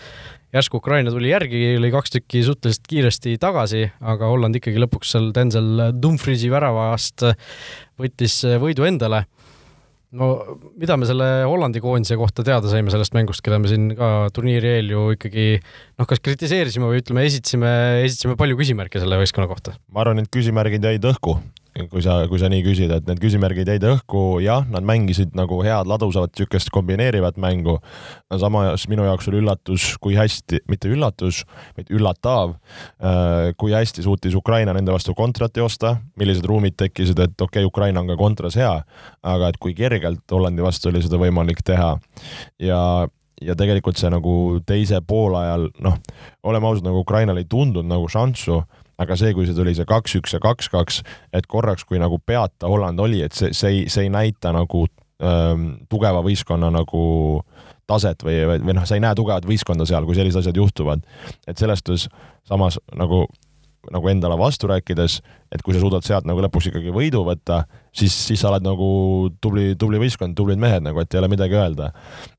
[0.55, 5.33] järsku Ukraina tuli järgi, lõi kaks tükki suhteliselt kiiresti tagasi, aga Holland ikkagi lõpuks seal
[5.35, 7.25] Denzel Dumfriesi väravast
[7.99, 9.25] võttis võidu endale.
[10.15, 10.29] no
[10.77, 14.77] mida me selle Hollandi koondise kohta teada saime sellest mängust, keda me siin ka turniiri
[14.77, 17.73] eel ju ikkagi noh, kas kritiseerisime või ütleme, esitasime,
[18.05, 19.75] esitasime palju küsimärke selle võistkonna kohta?
[19.91, 21.35] ma arvan, et küsimärgid jäid õhku
[21.89, 25.57] kui sa, kui sa nii küsid, et need küsimärgid jäid õhku, jah, nad mängisid nagu
[25.65, 27.79] head ladusavat niisugust kombineerivat mängu.
[28.39, 31.43] samas minu jaoks oli üllatus, kui hästi, mitte üllatus,
[31.77, 32.55] vaid üllatav,
[33.01, 37.69] äh, kui hästi suutis Ukraina nende vastu kontrat joosta, millised ruumid tekkisid, et okei okay,,
[37.69, 38.75] Ukraina on ka kontras hea,
[39.23, 41.97] aga et kui kergelt Hollandi vastu oli seda võimalik teha
[42.61, 43.07] ja
[43.43, 45.97] ja tegelikult see nagu teise poolajal, noh,
[46.47, 48.61] oleme ausad, nagu Ukrainal ei tundunud nagu šanssu,
[49.03, 51.01] aga see, kui see tuli see kaks-üks ja kaks-kaks,
[51.35, 54.85] et korraks, kui nagu peata Holland oli, et see, see ei, see ei näita nagu
[55.23, 57.05] ähm, tugeva võistkonna nagu
[57.89, 61.03] taset või, või noh, sa ei näe tugevat võistkonda seal, kui sellised asjad juhtuvad.
[61.47, 62.07] et selles suhtes
[62.47, 63.25] samas nagu
[63.91, 65.17] nagu endale vastu rääkides,
[65.51, 68.87] et kui sa suudad sealt nagu lõpuks ikkagi võidu võtta, siis, siis sa oled nagu
[69.43, 71.91] tubli, tubli võistkond, tublid mehed nagu, et ei ole midagi öelda.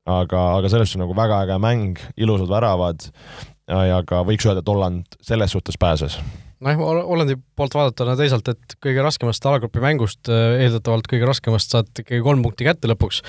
[0.05, 4.65] aga, aga selles suhtes nagu väga äge mäng, ilusad väravad ja, ja ka võiks öelda,
[4.65, 6.17] et Holland selles suhtes pääses
[6.63, 11.91] nojah, Hollandi poolt vaadatuna teisalt, et kõige raskemast alagrupi mängust eh, eeldatavalt kõige raskemast saad
[11.93, 13.23] ikkagi kolm punkti kätte lõpuks.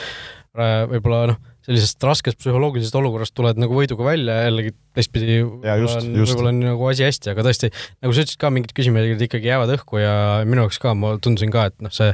[0.56, 6.60] võib-olla noh sellisest raskest psühholoogilisest olukorrast tuled nagu võiduga välja ja jällegi teistpidi võib-olla on,
[6.62, 7.70] nagu asi hästi, aga tõesti,
[8.04, 10.14] nagu sa ütlesid ka, mingid küsimused ikkagi jäävad õhku ja
[10.48, 12.12] minu jaoks ka, ma tundsin ka, et noh, see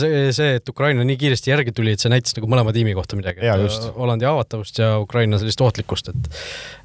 [0.00, 3.18] see, see, et Ukraina nii kiiresti järgi tuli, et see näitas nagu mõlema tiimi kohta
[3.18, 3.44] midagi.
[3.94, 6.42] Hollandi haavatavust ja Ukraina sellist ohtlikkust, et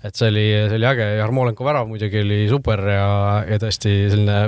[0.09, 3.09] et see oli, see oli äge, Jarmolenko värav muidugi oli super ja,
[3.49, 4.39] ja tõesti selline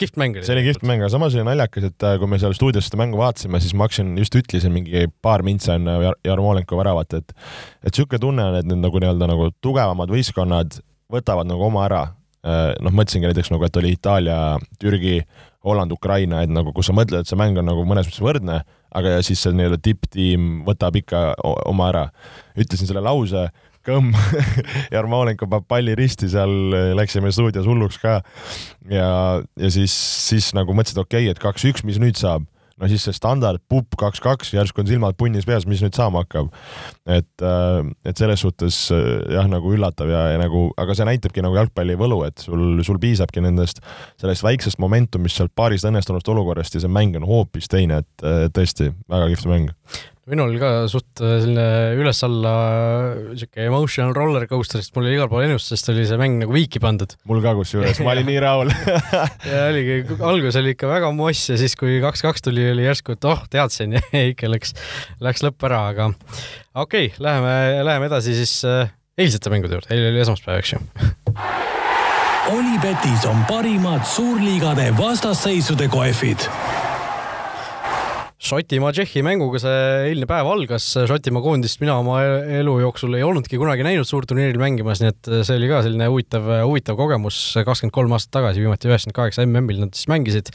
[0.00, 0.46] kihvt mäng oli.
[0.46, 3.00] see oli kihvt mäng, aga samas oli naljakas, et äh, kui me seal stuudios seda
[3.00, 7.34] mängu vaatasime, siis ma hakkasin, just ütlesin mingi paar mintsa enne Jar Jarmolenko väravat, et
[7.82, 10.80] et niisugune tunne on, et need nagu nii-öelda nagu tugevamad võistkonnad
[11.12, 12.04] võtavad nagu oma ära.
[12.46, 14.40] Äh, noh, mõtlesingi näiteks nagu, et oli Itaalia,
[14.82, 15.20] Türgi,
[15.66, 18.60] Holland, Ukraina, et nagu kus sa mõtled, et see mäng on nagu mõnes mõttes võrdne,
[18.96, 22.04] aga siis see nii-öelda tipptiim võtab ikka oma ära.
[22.56, 23.48] ütlesin selle lause
[23.86, 24.12] kõmm
[24.94, 26.52] Jarmolenko paneb palli risti seal,
[26.98, 28.20] läksime stuudios hulluks ka.
[28.90, 29.08] ja,
[29.42, 29.94] ja siis,
[30.26, 32.46] siis nagu mõtlesid, okei okay,, et kaks-üks, mis nüüd saab
[32.80, 36.50] no siis see standard pupp kaks-kaks, järsku on silmad punnis peas, mis nüüd saama hakkab.
[37.06, 41.44] et, äh, et selles suhtes äh, jah, nagu üllatav ja, ja nagu, aga see näitabki
[41.44, 43.80] nagu jalgpalli võlu, et sul, sul piisabki nendest,
[44.20, 48.46] sellest väiksest momentumist sealt paarist õnnestunust olukorrast ja see mäng on hoopis teine, et äh,
[48.52, 49.72] tõesti väga kihvt mäng
[50.26, 51.66] minul ka suht äh, selline
[52.00, 52.52] üles-alla
[53.38, 56.82] sihuke emotional roller coaster, sest mul oli igal pool ennustusest oli see mäng nagu viiki
[56.82, 57.14] pandud.
[57.30, 58.72] mul ka kusjuures, ma olin nii rahul.
[59.46, 63.28] Ja oligi, algus oli ikka väga moss ja siis, kui kaks-kaks tuli, oli järsku, et
[63.28, 64.74] oh, teadsin ja ikka läks,
[65.22, 67.54] läks lõpp ära, aga okei okay,, läheme,
[67.86, 70.82] läheme edasi siis äh, eilsete mängude juurde, eile oli esmaspäev, eks ju.
[72.50, 76.50] Olipetis on parimad suurliigade vastasseisude kohvid
[78.46, 79.78] Šotimaa Tšehhi mänguga see
[80.12, 82.20] eilne päev algas, Šotimaa koondist mina oma
[82.60, 86.46] elu jooksul ei olnudki kunagi näinud suurturniiril mängimas, nii et see oli ka selline huvitav,
[86.68, 90.52] huvitav kogemus, kakskümmend kolm aastat tagasi, viimati üheksakümmend kaheksa MM-il nad siis mängisid.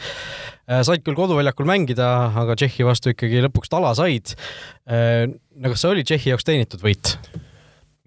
[0.87, 2.07] said küll koduväljakul mängida,
[2.43, 4.37] aga Tšehhi vastu ikkagi lõpuks tala said.
[4.87, 7.17] no kas see oli Tšehhi jaoks teenitud võit?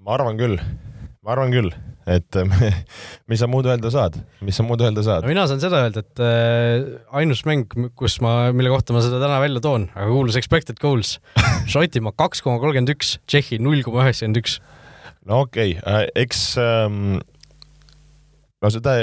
[0.01, 0.57] ma arvan küll,
[1.21, 1.75] ma arvan küll
[2.11, 2.39] et
[3.31, 5.31] mis sa muud öelda saad, mis sa muud öelda saad no,?
[5.33, 7.67] mina saan seda öelda, et äh, ainus mäng,
[7.99, 11.19] kus ma, mille kohta ma seda täna välja toon, aga kuulus expected goals
[11.73, 14.59] Šotimaa kaks koma kolmkümmend üks, Tšehhi null koma üheksakümmend üks.
[15.25, 16.05] no okei okay.
[16.05, 17.23] äh,, eks ähm,
[18.65, 18.95] no seda,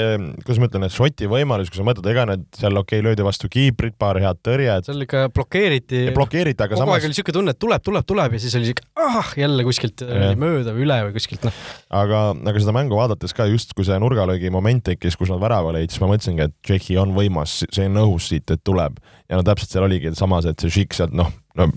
[0.42, 3.26] kuidas ma ütlen, et Šoti võimalus, kui sa mõtled, ega need seal okei okay,, löödi
[3.26, 4.88] vastu kiiprit, paar head tõrjet.
[4.88, 6.02] seal ikka blokeeriti.
[6.16, 6.98] blokeeriti, aga kogu samas.
[6.98, 10.04] aeg oli niisugune tunne, et tuleb, tuleb, tuleb ja siis oli siuke ah, jälle kuskilt
[10.06, 10.32] ja.
[10.38, 11.62] mööda või üle või kuskilt noh.
[12.02, 15.74] aga, aga seda mängu vaadates ka just, kui see nurgalöögi moment tekkis, kus nad värava
[15.76, 18.98] lõid, siis ma mõtlesingi, et Tšehhi on võimas, see on õhus siit, et tuleb.
[19.30, 21.70] ja no täpselt seal oligi samas, et see Šik sealt noh, no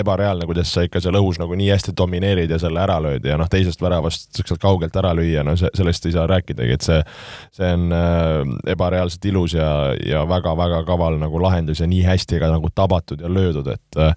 [0.00, 3.38] ebareaalne, kuidas sa ikka seal õhus nagu nii hästi domineerid ja selle ära lööd ja
[3.40, 7.00] noh, teisest väravast siukselt kaugelt ära lüüa, no see, sellest ei saa rääkidagi, et see,
[7.58, 9.70] see on äh, ebareaalselt ilus ja,
[10.06, 14.14] ja väga-väga kaval nagu lahendus ja nii hästi ka nagu tabatud ja löödud, et äh,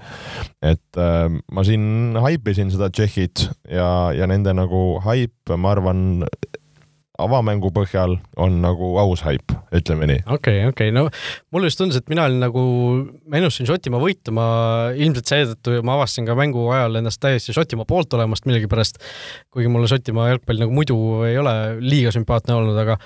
[0.74, 6.26] et äh, ma siin haipisin seda Tšehhit ja, ja nende nagu haip, ma arvan,
[7.26, 10.24] avamängu põhjal on nagu aus haip, ütleme nii.
[10.26, 11.08] okei okay,, okei okay., no
[11.54, 12.64] mulle just tundus, et mina olin nagu,
[13.28, 14.46] ma ennustasin Šotimaa võitu, ma
[14.96, 19.02] ilmselt seetõttu ma avastasin ka mängu ajal ennast täiesti Šotimaa poolt olemast millegipärast,
[19.54, 22.98] kuigi mulle Šotimaa jalgpall nagu muidu ei ole liiga sümpaatne olnud, aga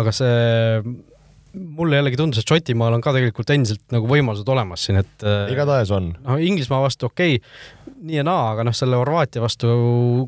[0.00, 0.82] aga see
[1.54, 5.90] mulle jällegi tundus, et Šotimaal on ka tegelikult endiselt nagu võimalused olemas siin, et igatahes
[5.94, 6.12] on.
[6.22, 9.70] noh, Inglismaa vastu okei okay,, nii ja naa, aga noh, selle Horvaatia vastu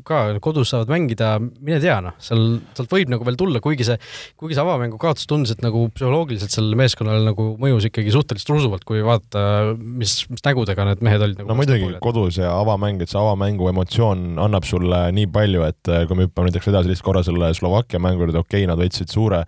[0.05, 3.97] ka kodus saavad mängida, mine tea, noh, seal, sealt võib nagu veel tulla, kuigi see,
[4.39, 8.85] kuigi see avamängu kaotus tundus, et nagu psühholoogiliselt sellele meeskonnale nagu mõjus ikkagi suhteliselt rusuvalt,
[8.87, 11.49] kui vaadata, mis, mis nägudega need mehed olid nagu.
[11.49, 16.05] no muidugi, kodus ja avamäng, et see avamängu emotsioon annab sulle nii palju, et eh,
[16.09, 19.09] kui me hüppame näiteks edasi lihtsalt korra selle Slovakkia mängu juurde, okei okay,, nad võtsid
[19.13, 19.43] suure,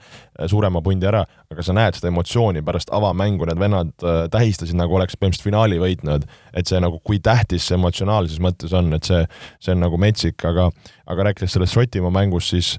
[0.49, 1.21] suurema pundi ära,
[1.53, 5.79] aga sa näed seda emotsiooni pärast avamängu, need vennad eh, tähistasid nagu oleks põhimõtteliselt finaali
[5.81, 6.25] võitnud,
[6.57, 9.23] et see nagu, kui tähtis see emotsionaalne emotsionaalses mõttes on, et see,
[9.63, 10.69] see on nagu metsik, aga,
[11.07, 12.75] aga rääkides sellest Šotimaa mängust, siis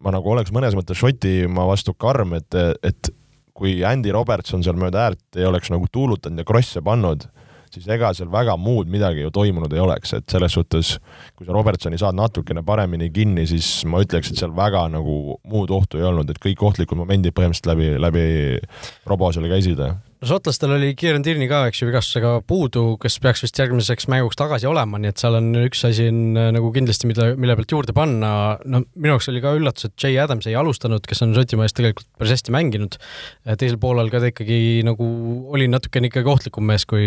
[0.00, 3.12] ma nagu oleks mõnes mõttes Šotimaa vastu karm, et, et
[3.54, 7.26] kui Andy Robertson seal mööda äärt ei oleks nagu tuulutanud ja krosse pannud,
[7.70, 10.96] siis ega seal väga muud midagi ju toimunud ei oleks, et selles suhtes
[11.36, 15.70] kui sa Robertsoni saad natukene paremini kinni, siis ma ütleks, et seal väga nagu muud
[15.76, 18.24] ohtu ei olnud, et kõik ohtlikud momendid põhimõtteliselt läbi, läbi
[19.06, 19.84] Robo seal käisid
[20.20, 24.36] no šotlastel oli Kieran Tierney ka, eks ju, vigastusega puudu, kes peaks vist järgmiseks mänguks
[24.36, 27.72] tagasi olema, nii et seal on üks asi on äh, nagu kindlasti, mida, mille pealt
[27.72, 28.32] juurde panna.
[28.68, 31.78] no minu jaoks oli ka üllatus, et Jay Adams ei alustanud, kes on Šotimaa eest
[31.78, 32.98] tegelikult päris hästi mänginud.
[33.54, 35.08] teisel poolel ka ta ikkagi nagu
[35.54, 37.06] oli natukene ikkagi ohtlikum mees, kui,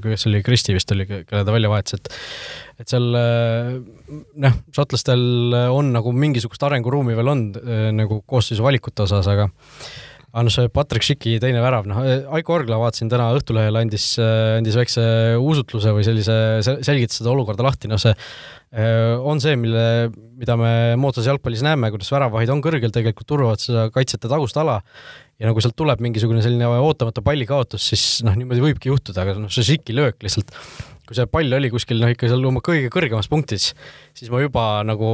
[0.00, 2.14] kui kes oli, Kristi vist oli, kelle ta välja vahetas, et
[2.80, 3.76] et seal äh,
[4.40, 9.50] noh, šotlastel on nagu mingisugust arenguruumi veel on äh, nagu koosseisu valikute osas, aga
[10.42, 12.00] noh, see Patrick Schicki teine värav, noh,
[12.34, 15.04] Aiko Orgla vaatasin täna Õhtulehel andis, andis väikse
[15.38, 19.84] usutluse või sellise, selgitas seda olukorda lahti, noh see äh, on see, mille,
[20.40, 24.80] mida me moodsas jalgpallis näeme, kuidas väravahid on kõrgel, tegelikult turvavad seda kaitsjate tagust ala
[25.38, 29.54] ja nagu sealt tuleb mingisugune selline ootamatu pallikaotus, siis noh, niimoodi võibki juhtuda, aga noh,
[29.54, 30.54] see Schicki löök lihtsalt
[31.04, 33.70] kui see pall oli kuskil noh, ikka seal oma kõige kõrgemas punktis,
[34.16, 35.10] siis ma juba nagu,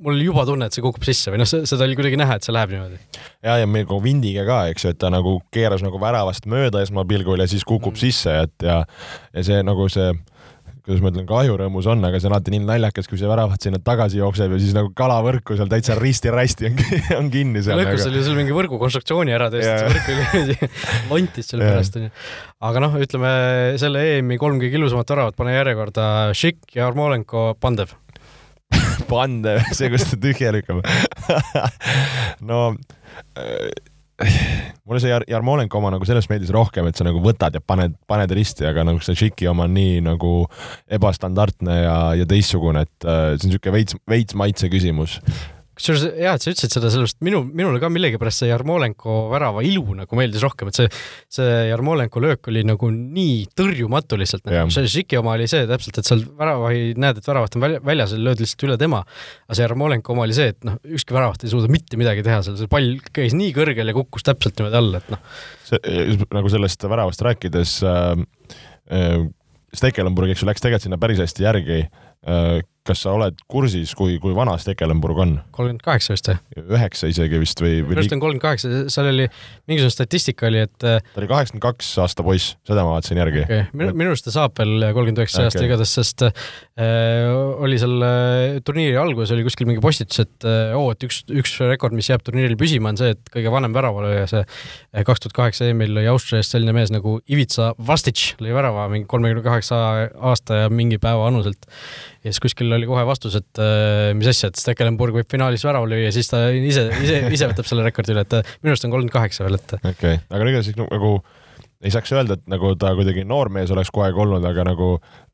[0.00, 2.46] mul oli juba tunne, et see kukub sisse või noh, seda oli kuidagi näha, et
[2.46, 3.00] see läheb niimoodi.
[3.44, 6.84] ja, ja meil nagu Vindiga ka, eks ju, et ta nagu keeras nagu väravast mööda
[6.84, 8.00] esmapilgul ja siis kukub mm.
[8.06, 8.80] sisse, et ja,
[9.36, 10.14] ja see nagu see
[10.84, 13.78] kuidas ma ütlen, kahjurõõmus on, aga see on alati nii naljakas, kui see väravat sinna
[13.80, 16.82] tagasi jookseb ja siis nagu kalavõrku seal täitsa risti-rästi on,
[17.22, 17.80] on kinni seal.
[17.80, 20.70] lõikus oli seal mingi võrgu konstruktsiooni ära see võrk oli niimoodi
[21.12, 22.12] lontis selle pärast onju.
[22.68, 23.32] aga noh, ütleme
[23.80, 27.96] selle EM-i kolm kõige ilusamat väravat pane järjekorda Šik ja Armolenko, Pandev
[29.10, 30.84] Pandev, see, kus ta tühja lükkab
[32.44, 32.60] no
[33.40, 33.72] äh,
[34.86, 37.96] mulle see Jar-, Jarmolenko oma nagu sellest meeldis rohkem, et sa nagu võtad ja paned,
[38.10, 40.34] paned risti, aga nagu see Šiki oma on nii nagu
[40.98, 45.18] ebastandardne ja, ja teistsugune, et äh, see on niisugune veits, veits maitse küsimus
[45.74, 49.96] kusjuures hea, et sa ütlesid seda, sellepärast minu, minule ka millegipärast see Jarmolenko värava ilu
[49.98, 50.90] nagu meeldis rohkem, et see,
[51.34, 54.70] see Jarmolenko löök oli nagu nii tõrjumatu lihtsalt nagu,.
[54.74, 58.20] see Žiki oma oli see täpselt, et seal väravahi, näed, et väravat on väljas ja
[58.22, 59.02] lööd lihtsalt üle tema.
[59.48, 62.42] aga see Jarmolenko oma oli see, et noh, ükski väravat ei suuda mitte midagi teha
[62.46, 65.24] seal, see pall käis nii kõrgel ja kukkus täpselt niimoodi alla, et noh.
[65.66, 68.12] see, nagu sellest väravast rääkides äh,,
[68.94, 69.24] äh,
[69.74, 74.18] Stekelenburg, eks ju, läks tegelikult sinna päris hästi järgi äh, kas sa oled kursis, kui,
[74.20, 75.30] kui vana Stekelenburg on?
[75.56, 76.64] kolmkümmend kaheksa vist või?
[76.76, 77.94] üheksa isegi vist või, või?
[77.94, 79.28] minu arust on kolmkümmend kaheksa, seal oli,
[79.70, 83.42] mingisugune statistika oli, et äh, ta oli kaheksakümmend kaks aasta poiss, seda ma vaatasin järgi
[83.46, 83.64] okay..
[83.72, 87.32] minu, minu arust ta saab veel kolmkümmend üheksa aasta igatahes, sest äh,
[87.64, 91.56] oli seal äh, turniiri alguses oli kuskil mingi postitus, et äh, oo, et üks, üks
[91.64, 95.38] rekord, mis jääb turniiril püsima, on see, et kõige vanem väravalööja, see äh, kaks tuhat
[95.40, 99.80] kaheksa EM-il lõi Austria eest selline mees nagu Ivica Vastic, lõi värava mingi kolmekümne kaheksa
[100.20, 101.64] aasta ja mingi päeva anuselt
[102.24, 105.88] ja siis kuskil oli kohe vastus, et äh, mis asja, et Stekelenburg võib finaalis värava
[105.90, 109.14] lüüa, siis ta ise, ise, ise võtab selle rekordi üle, et minu arust on kolmkümmend
[109.14, 109.78] kaheksa veel, et.
[109.80, 111.16] okei okay., aga ega siis nagu
[111.84, 114.88] ei saaks öelda, et nagu ta kuidagi noormees oleks kogu aeg olnud, aga nagu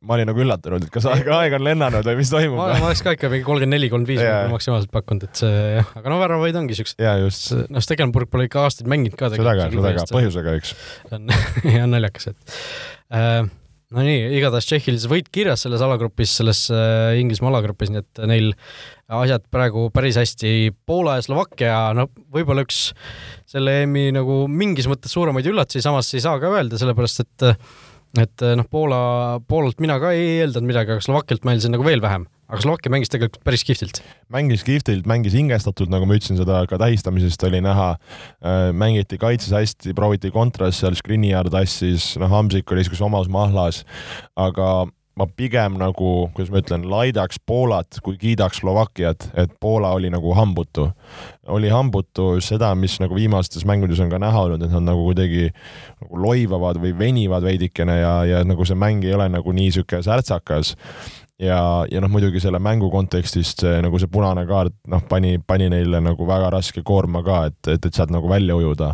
[0.07, 2.59] ma olin nagu üllatunud, et kas aeg, aeg on lennanud või mis toimub.
[2.59, 6.13] ma, oleks ka ikka mingi kolmkümmend neli, kolmkümmend viis maksimaalselt pakkunud, et see jah, aga
[6.13, 6.99] no väravaid ongi siuksed.
[7.05, 7.53] jaa, just.
[7.71, 9.31] noh, Stekelenburg pole ikka aastaid mänginud ka.
[9.35, 10.75] seda ka, seda ka, põhjusega, eks.
[11.15, 11.31] on,
[11.69, 12.59] jah, naljakas, et
[13.15, 13.45] äh,
[13.95, 18.23] no nii, igatahes Tšehhil siis võit kirjas selles alagrupis, selles äh, Inglismaa alagrupis, nii et
[18.31, 18.51] neil
[19.11, 20.71] asjad praegu päris hästi.
[20.87, 22.91] Poola ja Slovakkia, no võib-olla üks
[23.51, 27.49] selle EM-i nagu mingis mõttes suuremaid üllatusi, samas ei saa ka öelda, sellepärast et
[28.19, 29.01] et noh, Poola,
[29.47, 32.93] Poolalt mina ka ei eeldanud midagi, aga Slovakkialt ma eeldasin nagu veel vähem aga Slovakkia
[32.93, 34.03] mängis tegelikult päris kihvtilt.
[34.33, 37.91] mängis kihvtilt, mängis hingestatult, nagu ma ütlesin, seda ka tähistamisest oli näha.
[38.43, 43.85] Äh, mängiti kaitses hästi, prooviti kontras seal, Skriniar tassis, noh, Hamsik oli niisuguses omas mahlas,
[44.39, 44.89] aga
[45.21, 50.33] ma pigem nagu, kuidas ma ütlen, laidaks Poolat, kui kiidaks Slovakkiat, et Poola oli nagu
[50.37, 50.91] hambutu.
[51.51, 55.49] oli hambutu seda, mis nagu viimastes mängudes on ka näha olnud, et nad nagu kuidagi
[56.01, 60.07] nagu loivavad või venivad veidikene ja, ja nagu see mäng ei ole nagu nii niisugune
[60.07, 60.77] särtsakas
[61.41, 65.71] ja, ja noh, muidugi selle mängu kontekstist see nagu see punane kaart noh, pani, pani
[65.73, 68.93] neile nagu väga raske koorma ka, et, et, et sealt nagu välja ujuda.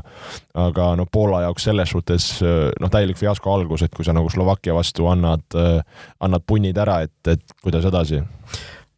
[0.67, 4.77] aga noh, Poola jaoks selles suhtes noh, täielik fiasko algus, et kui sa nagu Slovakkia
[4.77, 5.45] vastu annad,
[6.21, 8.23] annad punnid ära, et, et kuidas edasi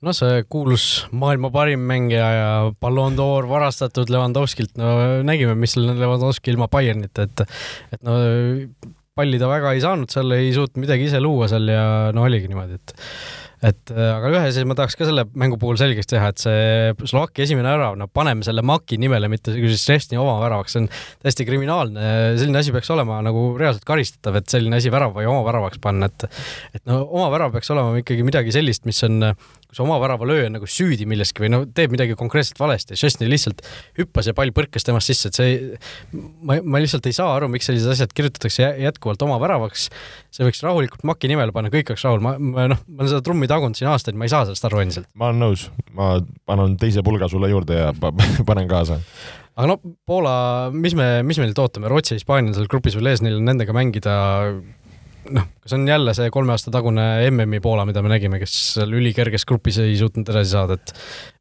[0.05, 4.93] no see kuulus maailma parim mängija ja Ballon d'Or varastatud Levandovskilt, no
[5.27, 7.43] nägime, mis seal Levandovski ilma Bayernita, et
[7.97, 8.19] et no
[9.19, 12.51] palli ta väga ei saanud seal, ei suutnud midagi ise luua seal ja no oligi
[12.51, 12.97] niimoodi, et
[13.59, 17.09] et äh, aga ühe asja ma tahaks ka selle mängu puhul selgeks teha, et see
[17.11, 20.89] Slovakkia esimene värav, no paneme selle Maki nimele, mitte Žestni oma väravaks, see on
[21.25, 25.43] täiesti kriminaalne, selline asi peaks olema nagu reaalselt karistatav, et selline asi värava ja oma
[25.49, 26.29] väravaks panna, et
[26.79, 29.33] et no oma värav peaks olema ikkagi midagi sellist, mis on
[29.69, 33.29] kui see oma väravalööja on nagu süüdi milleski või no teeb midagi konkreetselt valesti, Šestni
[33.29, 33.61] lihtsalt
[33.99, 35.59] hüppas ja pall põrkas temast sisse, et see,
[36.41, 39.91] ma, ma lihtsalt ei saa aru, miks sellised asjad kirjutatakse jätkuvalt oma väravaks.
[40.33, 43.21] see võiks rahulikult Maki nimele panna, kõik oleks rahul, ma, ma noh, ma olen seda
[43.27, 45.11] trummi tagunud siin aastaid, ma ei saa sellest aru endiselt.
[45.13, 46.15] ma olen nõus, ma
[46.49, 47.93] panen teise pulga sulle juurde ja
[48.49, 49.03] panen kaasa.
[49.59, 49.79] Aga no
[50.09, 50.33] Poola,
[50.73, 53.37] mis me, mis me neilt ootame, Rootsi ja Hispaania on seal grupis veel ees, neil
[53.41, 54.15] on nendega mängida
[55.35, 58.93] noh, kas on jälle see kolme aasta tagune MM-i Poola, mida me nägime, kes seal
[58.99, 60.95] ülikerges grupis ei suutnud edasi saada, et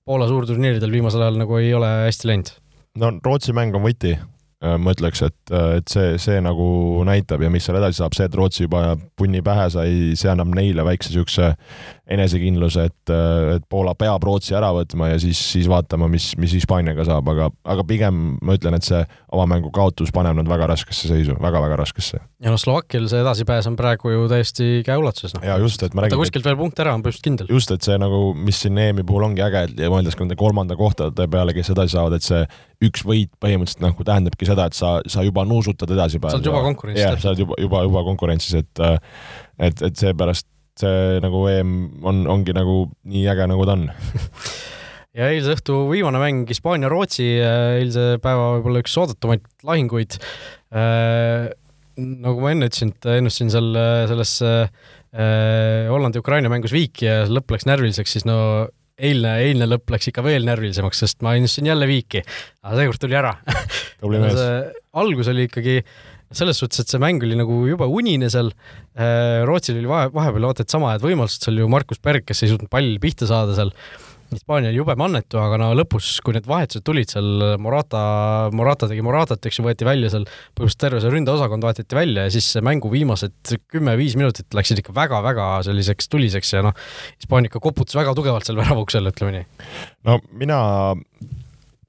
[0.08, 2.52] Poola suurturniiridel viimasel ajal nagu ei ole hästi läinud.
[3.02, 4.16] no Rootsi mäng on võti,
[4.58, 6.66] ma ütleks, et, et see, see nagu
[7.06, 10.50] näitab ja mis seal edasi saab, see, et Rootsi juba punni pähe sai, see annab
[10.58, 11.52] neile väikse niisuguse
[12.10, 13.12] enesekindluse, et,
[13.58, 17.52] et Poola peab Rootsi ära võtma ja siis, siis vaatama, mis, mis Hispaaniaga saab, aga,
[17.70, 21.78] aga pigem ma ütlen, et see avamängu kaotus paneb nad väga raskesse seisu väga,, väga-väga
[21.84, 22.22] raskesse.
[22.42, 25.46] ja noh, Slovakkial see edasipääs on praegu ju täiesti käeulatuses, noh.
[25.46, 27.52] jaa, just, et ma räägin ta kuskilt veel punkte ära on põhimõtteliselt kindel.
[27.54, 30.80] just, et see nagu, mis siin EM-i puhul ongi äge, ja mõeldes ka nende kolmanda
[30.80, 32.42] kohtade peale, kes edasi saavad, et see
[32.84, 36.36] üks võit põhimõtteliselt nagu tähendabki seda, et sa, sa juba nuusutad edasipääsu.
[36.36, 37.04] sa oled juba konkurentsis.
[37.04, 41.72] jah, sa oled juba, juba, juba konkurentsis, et et, et seepärast see nagu EM
[42.06, 43.88] on, ongi nagu nii äge, nagu ta on
[45.18, 50.20] ja eilse õhtu viimane mäng Hispaania-Rootsi, äh, eilse päeva võib-olla üks oodatumaid lahinguid
[50.70, 51.50] äh,.
[51.98, 53.74] nagu ma enne ütlesin, et ennustasin seal
[54.12, 54.70] selles äh,
[55.90, 58.38] Hollandi-Ukraina mängus viiki ja lõpp läks närviliseks, siis no
[58.98, 62.24] eilne, eilne lõpp läks ikka veel närvilisemaks, sest ma ennustasin jälle viiki,
[62.66, 63.34] aga seekord tuli ära.
[64.02, 64.40] tubli mees
[65.02, 65.82] algus oli ikkagi
[66.36, 68.50] selles suhtes, et see mäng oli nagu jube unine seal.
[68.98, 72.44] Äh, Rootsil oli vahe, vahepeal vaata et sama head võimalused, seal ju Markus Berg, kes
[72.44, 73.72] ei suutnud palli pihta saada seal.
[74.32, 78.02] Hispaania oli jube mannetu, aga no lõpus, kui need vahetused tulid seal, Morata,
[78.56, 82.34] Morata tegi Moratat, eks ju, võeti välja seal, põhimõtteliselt terve see ründeosakond vahetati välja ja
[82.36, 86.76] siis mängu viimased kümme-viis minutit läksid ikka väga-väga selliseks tuliseks ja noh,
[87.16, 89.50] Hispaania ikka koputas väga tugevalt seal väravaukselil, ütleme nii.
[90.10, 90.62] no mina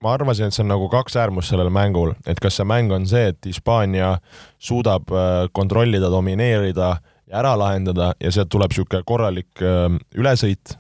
[0.03, 3.07] ma arvasin, et see on nagu kaks äärmust sellel mängul, et kas see mäng on
[3.11, 4.17] see, et Hispaania
[4.63, 6.99] suudab äh, kontrollida, domineerida
[7.29, 10.79] ja ära lahendada ja sealt tuleb niisugune korralik äh, ülesõit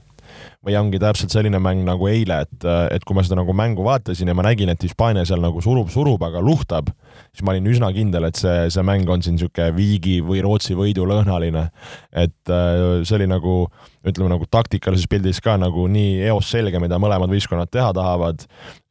[0.68, 3.86] või ongi täpselt selline mäng nagu eile, et, äh, et kui ma seda nagu mängu
[3.86, 6.92] vaatasin ja ma nägin, et Hispaania seal nagu surub, surub, aga luhtab,
[7.32, 10.76] siis ma olin üsna kindel, et see, see mäng on siin niisugune viigi või Rootsi
[10.78, 11.68] võidu lõhnaline.
[12.12, 13.68] et see oli nagu
[14.06, 18.44] ütleme nagu taktikalises pildis ka nagu nii eos selge, mida mõlemad võistkonnad teha tahavad.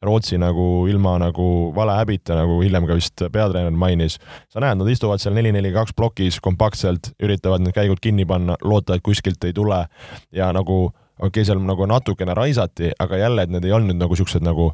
[0.04, 4.18] Rootsi nagu ilma nagu valehäbita, nagu hiljem ka vist peatreener mainis.
[4.52, 9.02] sa näed, nad istuvad seal neli-neli-kaks plokis kompaktselt, üritavad need käigud kinni panna, loota, et
[9.02, 9.86] kuskilt ei tule
[10.32, 14.16] ja nagu okei okay,, seal nagu natukene raisati, aga jälle, et need ei olnud nagu
[14.18, 14.72] siuksed nagu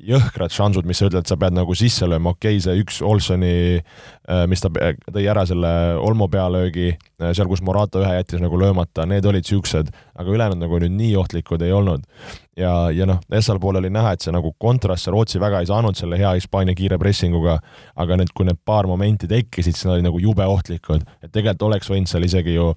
[0.00, 3.52] jõhkrad šansud, mis sa ütled, sa pead nagu sisse lööma, okei okay,, see üks Olsoni,
[3.80, 8.58] äh, mis ta tõi ära selle Olmo pealöögi, äh, seal, kus Morata ühe jättis nagu
[8.60, 12.06] löömata, need olid siuksed, aga ülejäänud nagu nüüd nii ohtlikud ei olnud.
[12.60, 15.68] ja, ja noh, Essal pool oli näha, et see nagu kontrast, see Rootsi väga ei
[15.68, 17.58] saanud selle hea Hispaania kiire pressinguga,
[17.96, 21.70] aga need, kui need paar momenti tekkisid, siis nad olid nagu jube ohtlikud, et tegelikult
[21.70, 22.72] oleks võinud seal isegi ju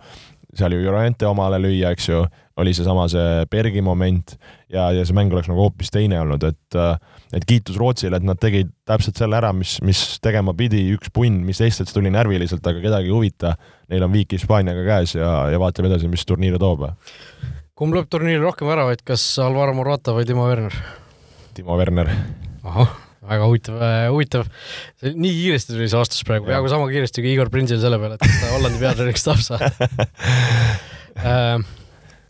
[0.53, 2.23] seal ju Llorente omale lüüa, eks ju,
[2.61, 4.35] oli seesama see Bergi moment
[4.69, 6.77] ja, ja see mäng oleks nagu hoopis teine olnud, et
[7.33, 11.41] et kiitus Rootsile, et nad tegid täpselt selle ära, mis, mis tegema pidi, üks punn,
[11.47, 13.55] mis teistelt tuli närviliselt, aga kedagi ei huvita.
[13.89, 16.85] Neil on viik Hispaaniaga käes ja, ja vaatame edasi, mis turniire toob.
[17.73, 20.77] kumb lööb turniiri rohkem väravaid, kas Alvaro Morata või Timo Werner?
[21.57, 22.13] Timo Werner.
[22.63, 23.77] ahah väga huvitav,
[24.11, 24.49] huvitav.
[25.01, 28.25] nii kiiresti tuli see vastus praegu, peaaegu sama kiiresti kui Igor Printsil selle peale, et
[28.27, 29.71] ta Hollandi peatreeneriks tahab saada
[31.31, 31.63] äh,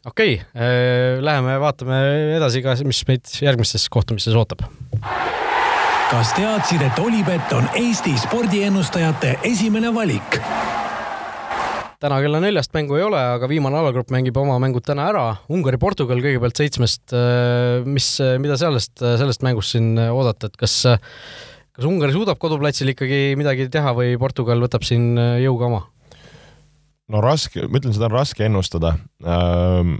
[0.05, 1.99] okei okay,, äh, läheme vaatame
[2.37, 4.65] edasi ka, mis meid järgmistes kohtumistes ootab.
[6.11, 10.39] kas teadsid, et Olipet on Eesti spordiennustajate esimene valik?
[12.03, 15.23] täna kella neljast mängu ei ole, aga viimane alagrupp mängib oma mängud täna ära.
[15.47, 17.13] Ungari-Portugal kõigepealt seitsmest.
[17.15, 18.09] Äh, mis,
[18.43, 20.81] mida sellest, sellest mängust siin oodata, et kas,
[21.71, 25.13] kas Ungari suudab koduplatsil ikkagi midagi teha või Portugal võtab siin
[25.45, 25.85] jõuga oma?
[27.11, 28.95] No raske, ma ütlen, seda on raske ennustada.
[29.25, 29.97] Ähm,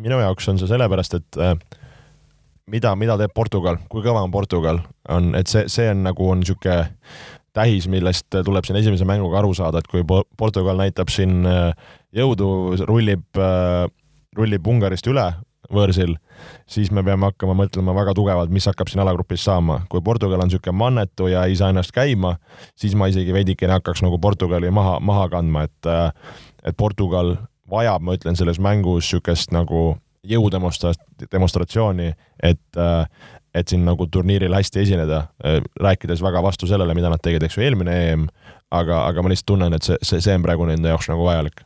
[0.00, 1.54] minu jaoks on see sellepärast, et äh,
[2.70, 6.42] mida, mida teeb Portugal, kui kõva on Portugal, on, et see, see on nagu on
[6.42, 6.90] niisugune
[7.54, 11.70] tähis, millest tuleb siin esimese mänguga aru saada, et kui Portugal näitab siin äh,
[12.14, 12.48] jõudu,
[12.88, 13.84] rullib, äh,
[14.34, 15.28] rullib Ungarist üle
[15.72, 16.16] võõrsil,
[16.70, 19.80] siis me peame hakkama mõtlema väga tugevalt, mis hakkab siin alagrupis saama.
[19.88, 22.36] kui Portugal on niisugune mannetu ja ei saa ennast käima,
[22.76, 26.10] siis ma isegi veidikene hakkaks nagu Portugali maha, maha kandma, et äh,
[26.64, 27.36] et Portugal
[27.70, 30.94] vajab, ma ütlen, selles mängus niisugust nagu jõudemonstra-,
[31.30, 32.84] demonstratsiooni, et
[33.54, 37.54] et siin nagu turniiril hästi esineda, äh, rääkides väga vastu sellele, mida nad tegid, eks
[37.54, 38.26] ju, eelmine EM,
[38.74, 41.62] aga, aga ma lihtsalt tunnen, et see, see, see on praegu nende jaoks nagu vajalik.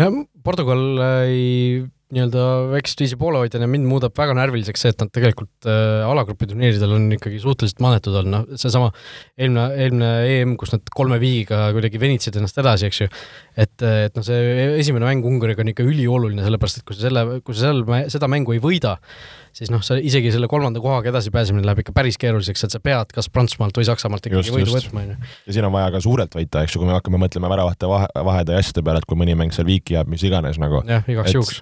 [0.00, 0.08] no
[0.44, 2.42] Portugal ei nii-öelda
[2.72, 7.08] väikest viisi poolehoidjana mind muudab väga närviliseks see, et nad tegelikult äh, alagrupi turniiridel on
[7.18, 8.88] ikkagi suhteliselt manetud olnud, noh, seesama
[9.36, 13.10] eelmine, eelmine EM, kus nad kolme viigiga kuidagi venitsid ennast edasi, eks ju.
[13.58, 17.24] Et, et noh, see esimene mäng Ungariga on ikka ülioluline, sellepärast et kui sa selle,
[17.44, 18.96] kui sa seal, seda mängu ei võida,
[19.56, 23.10] siis noh, sa isegi selle kolmanda kohaga edasipääsemine läheb ikka päris keeruliseks, et sa pead
[23.14, 25.32] kas Prantsusmaalt või Saksamaalt ikkagi võidu võtma, on ju.
[25.48, 28.10] ja siin on vaja ka suurelt võita, eks ju, kui me hakkame mõtlema väravate vahe,
[28.28, 30.84] vahede ja asjade peale, et kui mõni mäng seal viiki jääb, mis iganes nagu.
[30.86, 31.60] jah, igaks juhuks.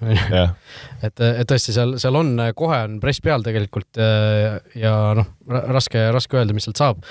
[1.07, 6.09] et, et tõesti, seal, seal on, kohe on press peal tegelikult ja, ja noh, raske,
[6.13, 7.01] raske öelda, mis sealt saab.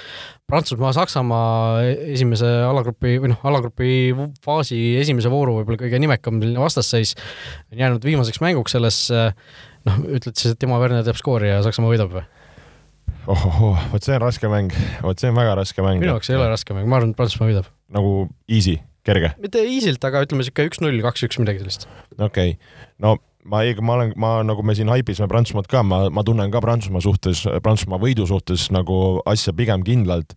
[0.47, 1.80] Prantsusmaa, Saksamaa
[2.14, 3.90] esimese alagrupi või noh, alagrupi
[4.44, 7.16] faasi esimese vooru võib-olla kõige nimekam vastasseis
[7.72, 11.90] on jäänud viimaseks mänguks selles noh, ütled siis, et Timo Werner teeb skoori ja Saksamaa
[11.90, 12.22] võidab või?
[13.26, 15.99] ohoh, vot see on raske mäng, vot see on väga raske mäng.
[15.99, 17.70] minu jaoks ei ole raske mäng, ma arvan, et Prantsusmaa võidab.
[17.99, 18.12] nagu
[18.47, 19.32] easy, kerge?
[19.42, 21.88] mitte easy'lt, aga ütleme niisugune üks-null, kaks-üks, midagi sellist.
[22.20, 26.07] okei okay., no ma ei, ma olen, ma nagu me siin haipisime Prantsusmaad ka, ma,
[26.11, 30.34] ma tunnen ka Prantsusmaa suhtes, Prantsusmaa võidu suhtes nagu asja pigem kindlalt,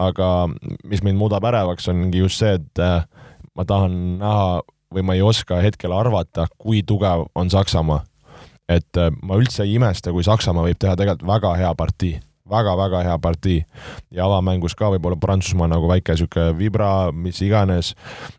[0.00, 0.50] aga
[0.88, 3.02] mis mind muudab ärevaks, ongi just see, et äh,
[3.56, 4.60] ma tahan näha
[4.94, 8.02] või ma ei oska hetkel arvata, kui tugev on Saksamaa.
[8.70, 12.18] Et äh, ma üldse ei imesta, kui Saksamaa võib teha tegelikult väga hea partii.
[12.50, 13.58] Väga-väga hea partii.
[14.10, 17.92] Ja avamängus ka võib-olla Prantsusmaa nagu väike sihuke vibra, mis iganes,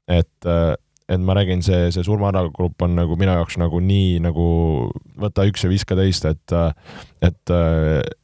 [0.08, 0.76] et, äh,
[1.12, 4.46] et ma räägin, see, see surmaaragrupp on nagu minu jaoks nagu nii nagu
[5.20, 6.56] võta üks ja viska teist, et,
[7.26, 7.54] et,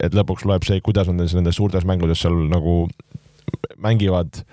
[0.08, 2.86] et lõpuks loeb see, kuidas nad nendes suurtes mängudes seal nagu
[3.84, 4.44] mängivad.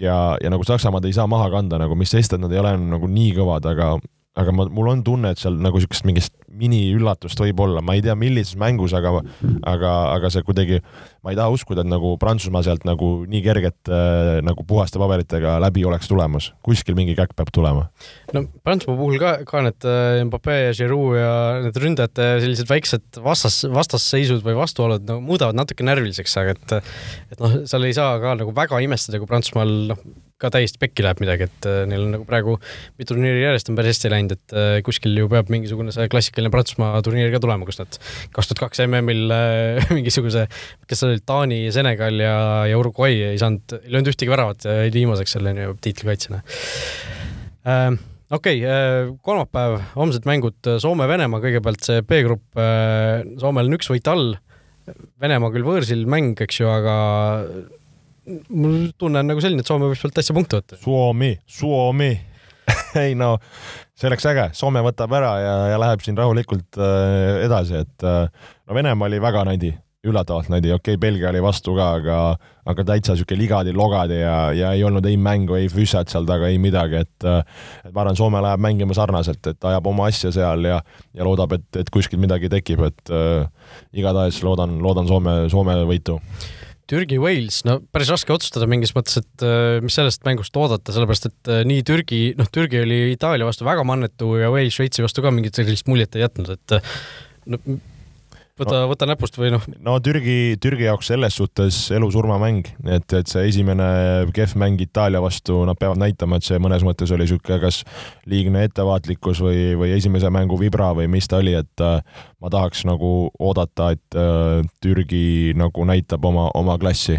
[0.00, 2.72] Ja, ja nagu Saksamaad ei saa maha kanda nagu, mis sest, et nad ei ole
[2.80, 3.92] nagu nii kõvad, aga
[4.40, 8.04] aga ma, mul on tunne, et seal nagu niisugust mingist miniüllatust võib olla, ma ei
[8.04, 9.20] tea, millises mängus, aga,
[9.68, 10.80] aga, aga see kuidagi,
[11.24, 15.58] ma ei taha uskuda, et nagu Prantsusmaa sealt nagu nii kergelt äh, nagu puhaste paberitega
[15.64, 17.88] läbi oleks tulemas, kuskil mingi käkk peab tulema.
[18.36, 21.34] no Prantsusmaa puhul ka, ka need äh, Mbappe ja Giroud ja
[21.66, 26.76] need ründajate sellised väiksed vastas, vastasseisud või vastuolud nagu muudavad natuke närviliseks, aga et
[27.34, 30.02] et noh, seal ei saa ka nagu väga imestada, kui Prantsusmaal noh,
[30.40, 32.56] ka täiesti pekki läheb midagi, et äh, neil on nagu praegu
[32.98, 36.49] mitu turniiri järjest on päris hästi läinud, et äh, kuskil ju peab mingisugune see klassikaline
[36.52, 37.98] Prantsusmaa turniir ka tulema, kus nad
[38.34, 40.46] kaks tuhat kaks MM-il äh, mingisuguse,
[40.90, 42.36] kes olid Taani, Senegal ja,
[42.70, 46.42] ja Uruguay ei saanud, ei löönud ühtegi väravat ja jäid viimaseks selle tiitlikaitsjana
[47.66, 47.88] äh,.
[48.30, 52.62] okei okay,, kolmapäev, homsed mängud Soome-Venemaa, kõigepealt see B-grupp,
[53.40, 54.34] Soomel on üks võit all,
[55.20, 56.96] Venemaa küll võõrsil mäng, eks ju, aga
[58.48, 60.78] mul tunne on nagu selline, et Soome võib sealt täitsa punkte võtta.
[60.82, 62.12] Suomi, Suomi
[63.04, 63.36] ei no,
[63.98, 68.26] see oleks äge, Soome võtab ära ja, ja läheb siin rahulikult äh, edasi, et äh,
[68.66, 69.72] no Venemaa oli väga nadi,
[70.06, 72.20] üllatavalt nadi, okei okay,, Belgia oli vastu ka, aga,
[72.72, 76.60] aga täitsa sihuke ligadi-logadi ja, ja ei olnud ei mängu, ei füssat seal taga, ei
[76.62, 77.42] midagi, et äh,
[77.84, 80.80] et ma arvan, Soome läheb mängima sarnaselt, et ajab oma asja seal ja,
[81.16, 83.44] ja loodab, et, et kuskil midagi tekib, et äh,
[83.92, 86.20] igatahes loodan, loodan Soome, Soome võitu
[86.90, 91.52] Türgi-Wales, no päris raske otsustada mingis mõttes, et äh, mis sellest mängust oodata, sellepärast et
[91.52, 95.32] äh, nii Türgi, noh, Türgi oli Itaalia vastu väga mannetu ja Wales Šveitsi vastu ka
[95.34, 96.98] mingit sellist muljet ei jätnud, et äh,
[97.54, 97.60] no
[98.60, 99.64] võta no,, võta näpust või noh.
[99.84, 103.86] no Türgi, Türgi jaoks selles suhtes elu-surma mäng, et, et see esimene
[104.36, 107.82] kehv mäng Itaalia vastu, nad peavad näitama, et see mõnes mõttes oli niisugune kas
[108.30, 112.00] liigne ettevaatlikkus või, või esimese mängu vibra või mis ta oli, et äh,
[112.40, 117.18] ma tahaks nagu oodata, et äh, Türgi nagu näitab oma, oma klassi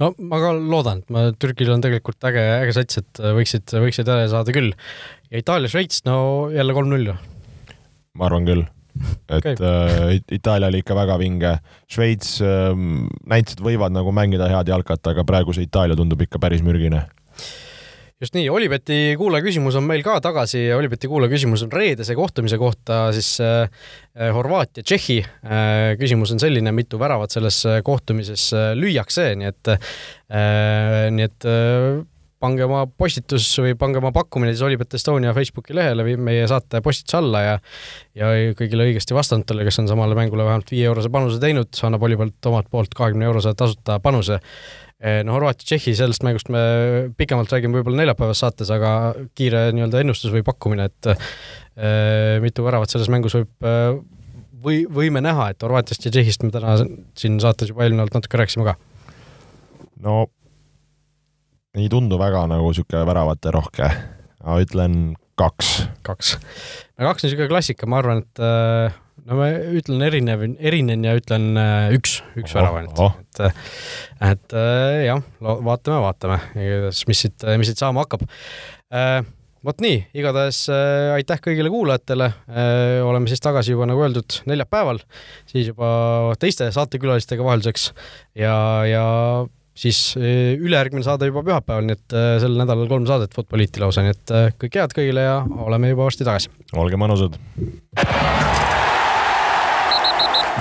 [0.00, 4.08] no ma ka loodan, et ma, Türgil on tegelikult äge, äge sats, et võiksid, võiksid
[4.08, 4.72] üle saada küll.
[5.30, 6.16] ja Itaalia-Šveits, no
[6.54, 7.18] jälle kolm-null ju.
[8.18, 8.64] ma arvan küll
[9.28, 9.56] et okay.
[9.58, 11.56] äh, Itaalia oli ikka väga vinge.
[11.90, 12.70] Šveits äh,
[13.30, 17.06] näitas, et võivad nagu mängida head jalkat, aga praegu see Itaalia tundub ikka päris mürgine.
[18.22, 22.56] just nii, Olibeti kuulaja küsimus on meil ka tagasi Olibeti kuulaja küsimus on reedese kohtumise
[22.56, 23.66] kohta siis äh,
[24.32, 25.98] Horvaatia, Tšehhi äh,.
[26.00, 32.04] küsimus on selline, mitu väravat selles kohtumises äh, lüüakse, nii et äh,, nii et äh,
[32.44, 36.82] pange oma postitus või pange oma pakkumine siis Olipet Estonia Facebooki lehele või meie saate
[36.84, 37.58] postituse alla ja
[38.14, 42.50] ja kõigile õigesti vastanutele, kes on samale mängule vähemalt viie eurose panuse teinud, annab Olipet
[42.50, 44.38] omalt poolt kahekümne eurose tasuta panuse.
[45.04, 46.60] Eh, no Horvaatia-Tšehhi, sellest mängust me
[47.18, 48.92] pikemalt räägime võib-olla neljapäevas saates, aga
[49.36, 53.98] kiire nii-öelda ennustus või pakkumine, et äh, mitu väravat selles mängus võib äh,
[54.64, 56.78] või võime näha, et Horvaatiast ja Tšehhist me täna
[57.18, 58.78] siin saates juba eelnevalt natuke rääkisime ka.
[60.06, 60.24] no
[61.74, 63.90] ei tundu väga nagu niisugune väravaterohke,
[64.44, 64.98] ma ütlen
[65.38, 65.70] kaks.
[66.06, 66.36] kaks.
[66.98, 71.14] no kaks on niisugune klassika, ma arvan, et äh, no ma ütlen erinev, erinen ja
[71.18, 73.16] ütlen äh, üks, üks värav ainult oh..
[73.20, 73.62] et, äh,
[74.32, 74.58] et
[75.08, 76.42] jah, vaatame, vaatame,
[77.08, 78.26] mis siit, mis siit saama hakkab
[79.64, 83.00] vot nii, igatahes äh, aitäh kõigile kuulajatele äh,.
[83.04, 85.00] oleme siis tagasi juba nagu öeldud neljapäeval,
[85.50, 85.88] siis juba
[86.40, 87.90] teiste saatekülalistega vahelduseks
[88.38, 88.56] ja,
[88.88, 89.04] ja
[89.74, 94.04] siis äh, ülejärgmine saade juba pühapäeval, nii et äh, sel nädalal kolm saadet Futboliiti lausa,
[94.06, 96.52] nii et äh, kõike head kõigile ja oleme juba varsti tagasi.
[96.72, 97.38] olge mõnusad.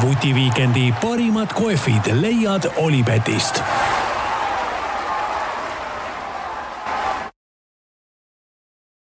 [0.04, 3.62] vutiviikendi parimad kohvid leiad Olipetist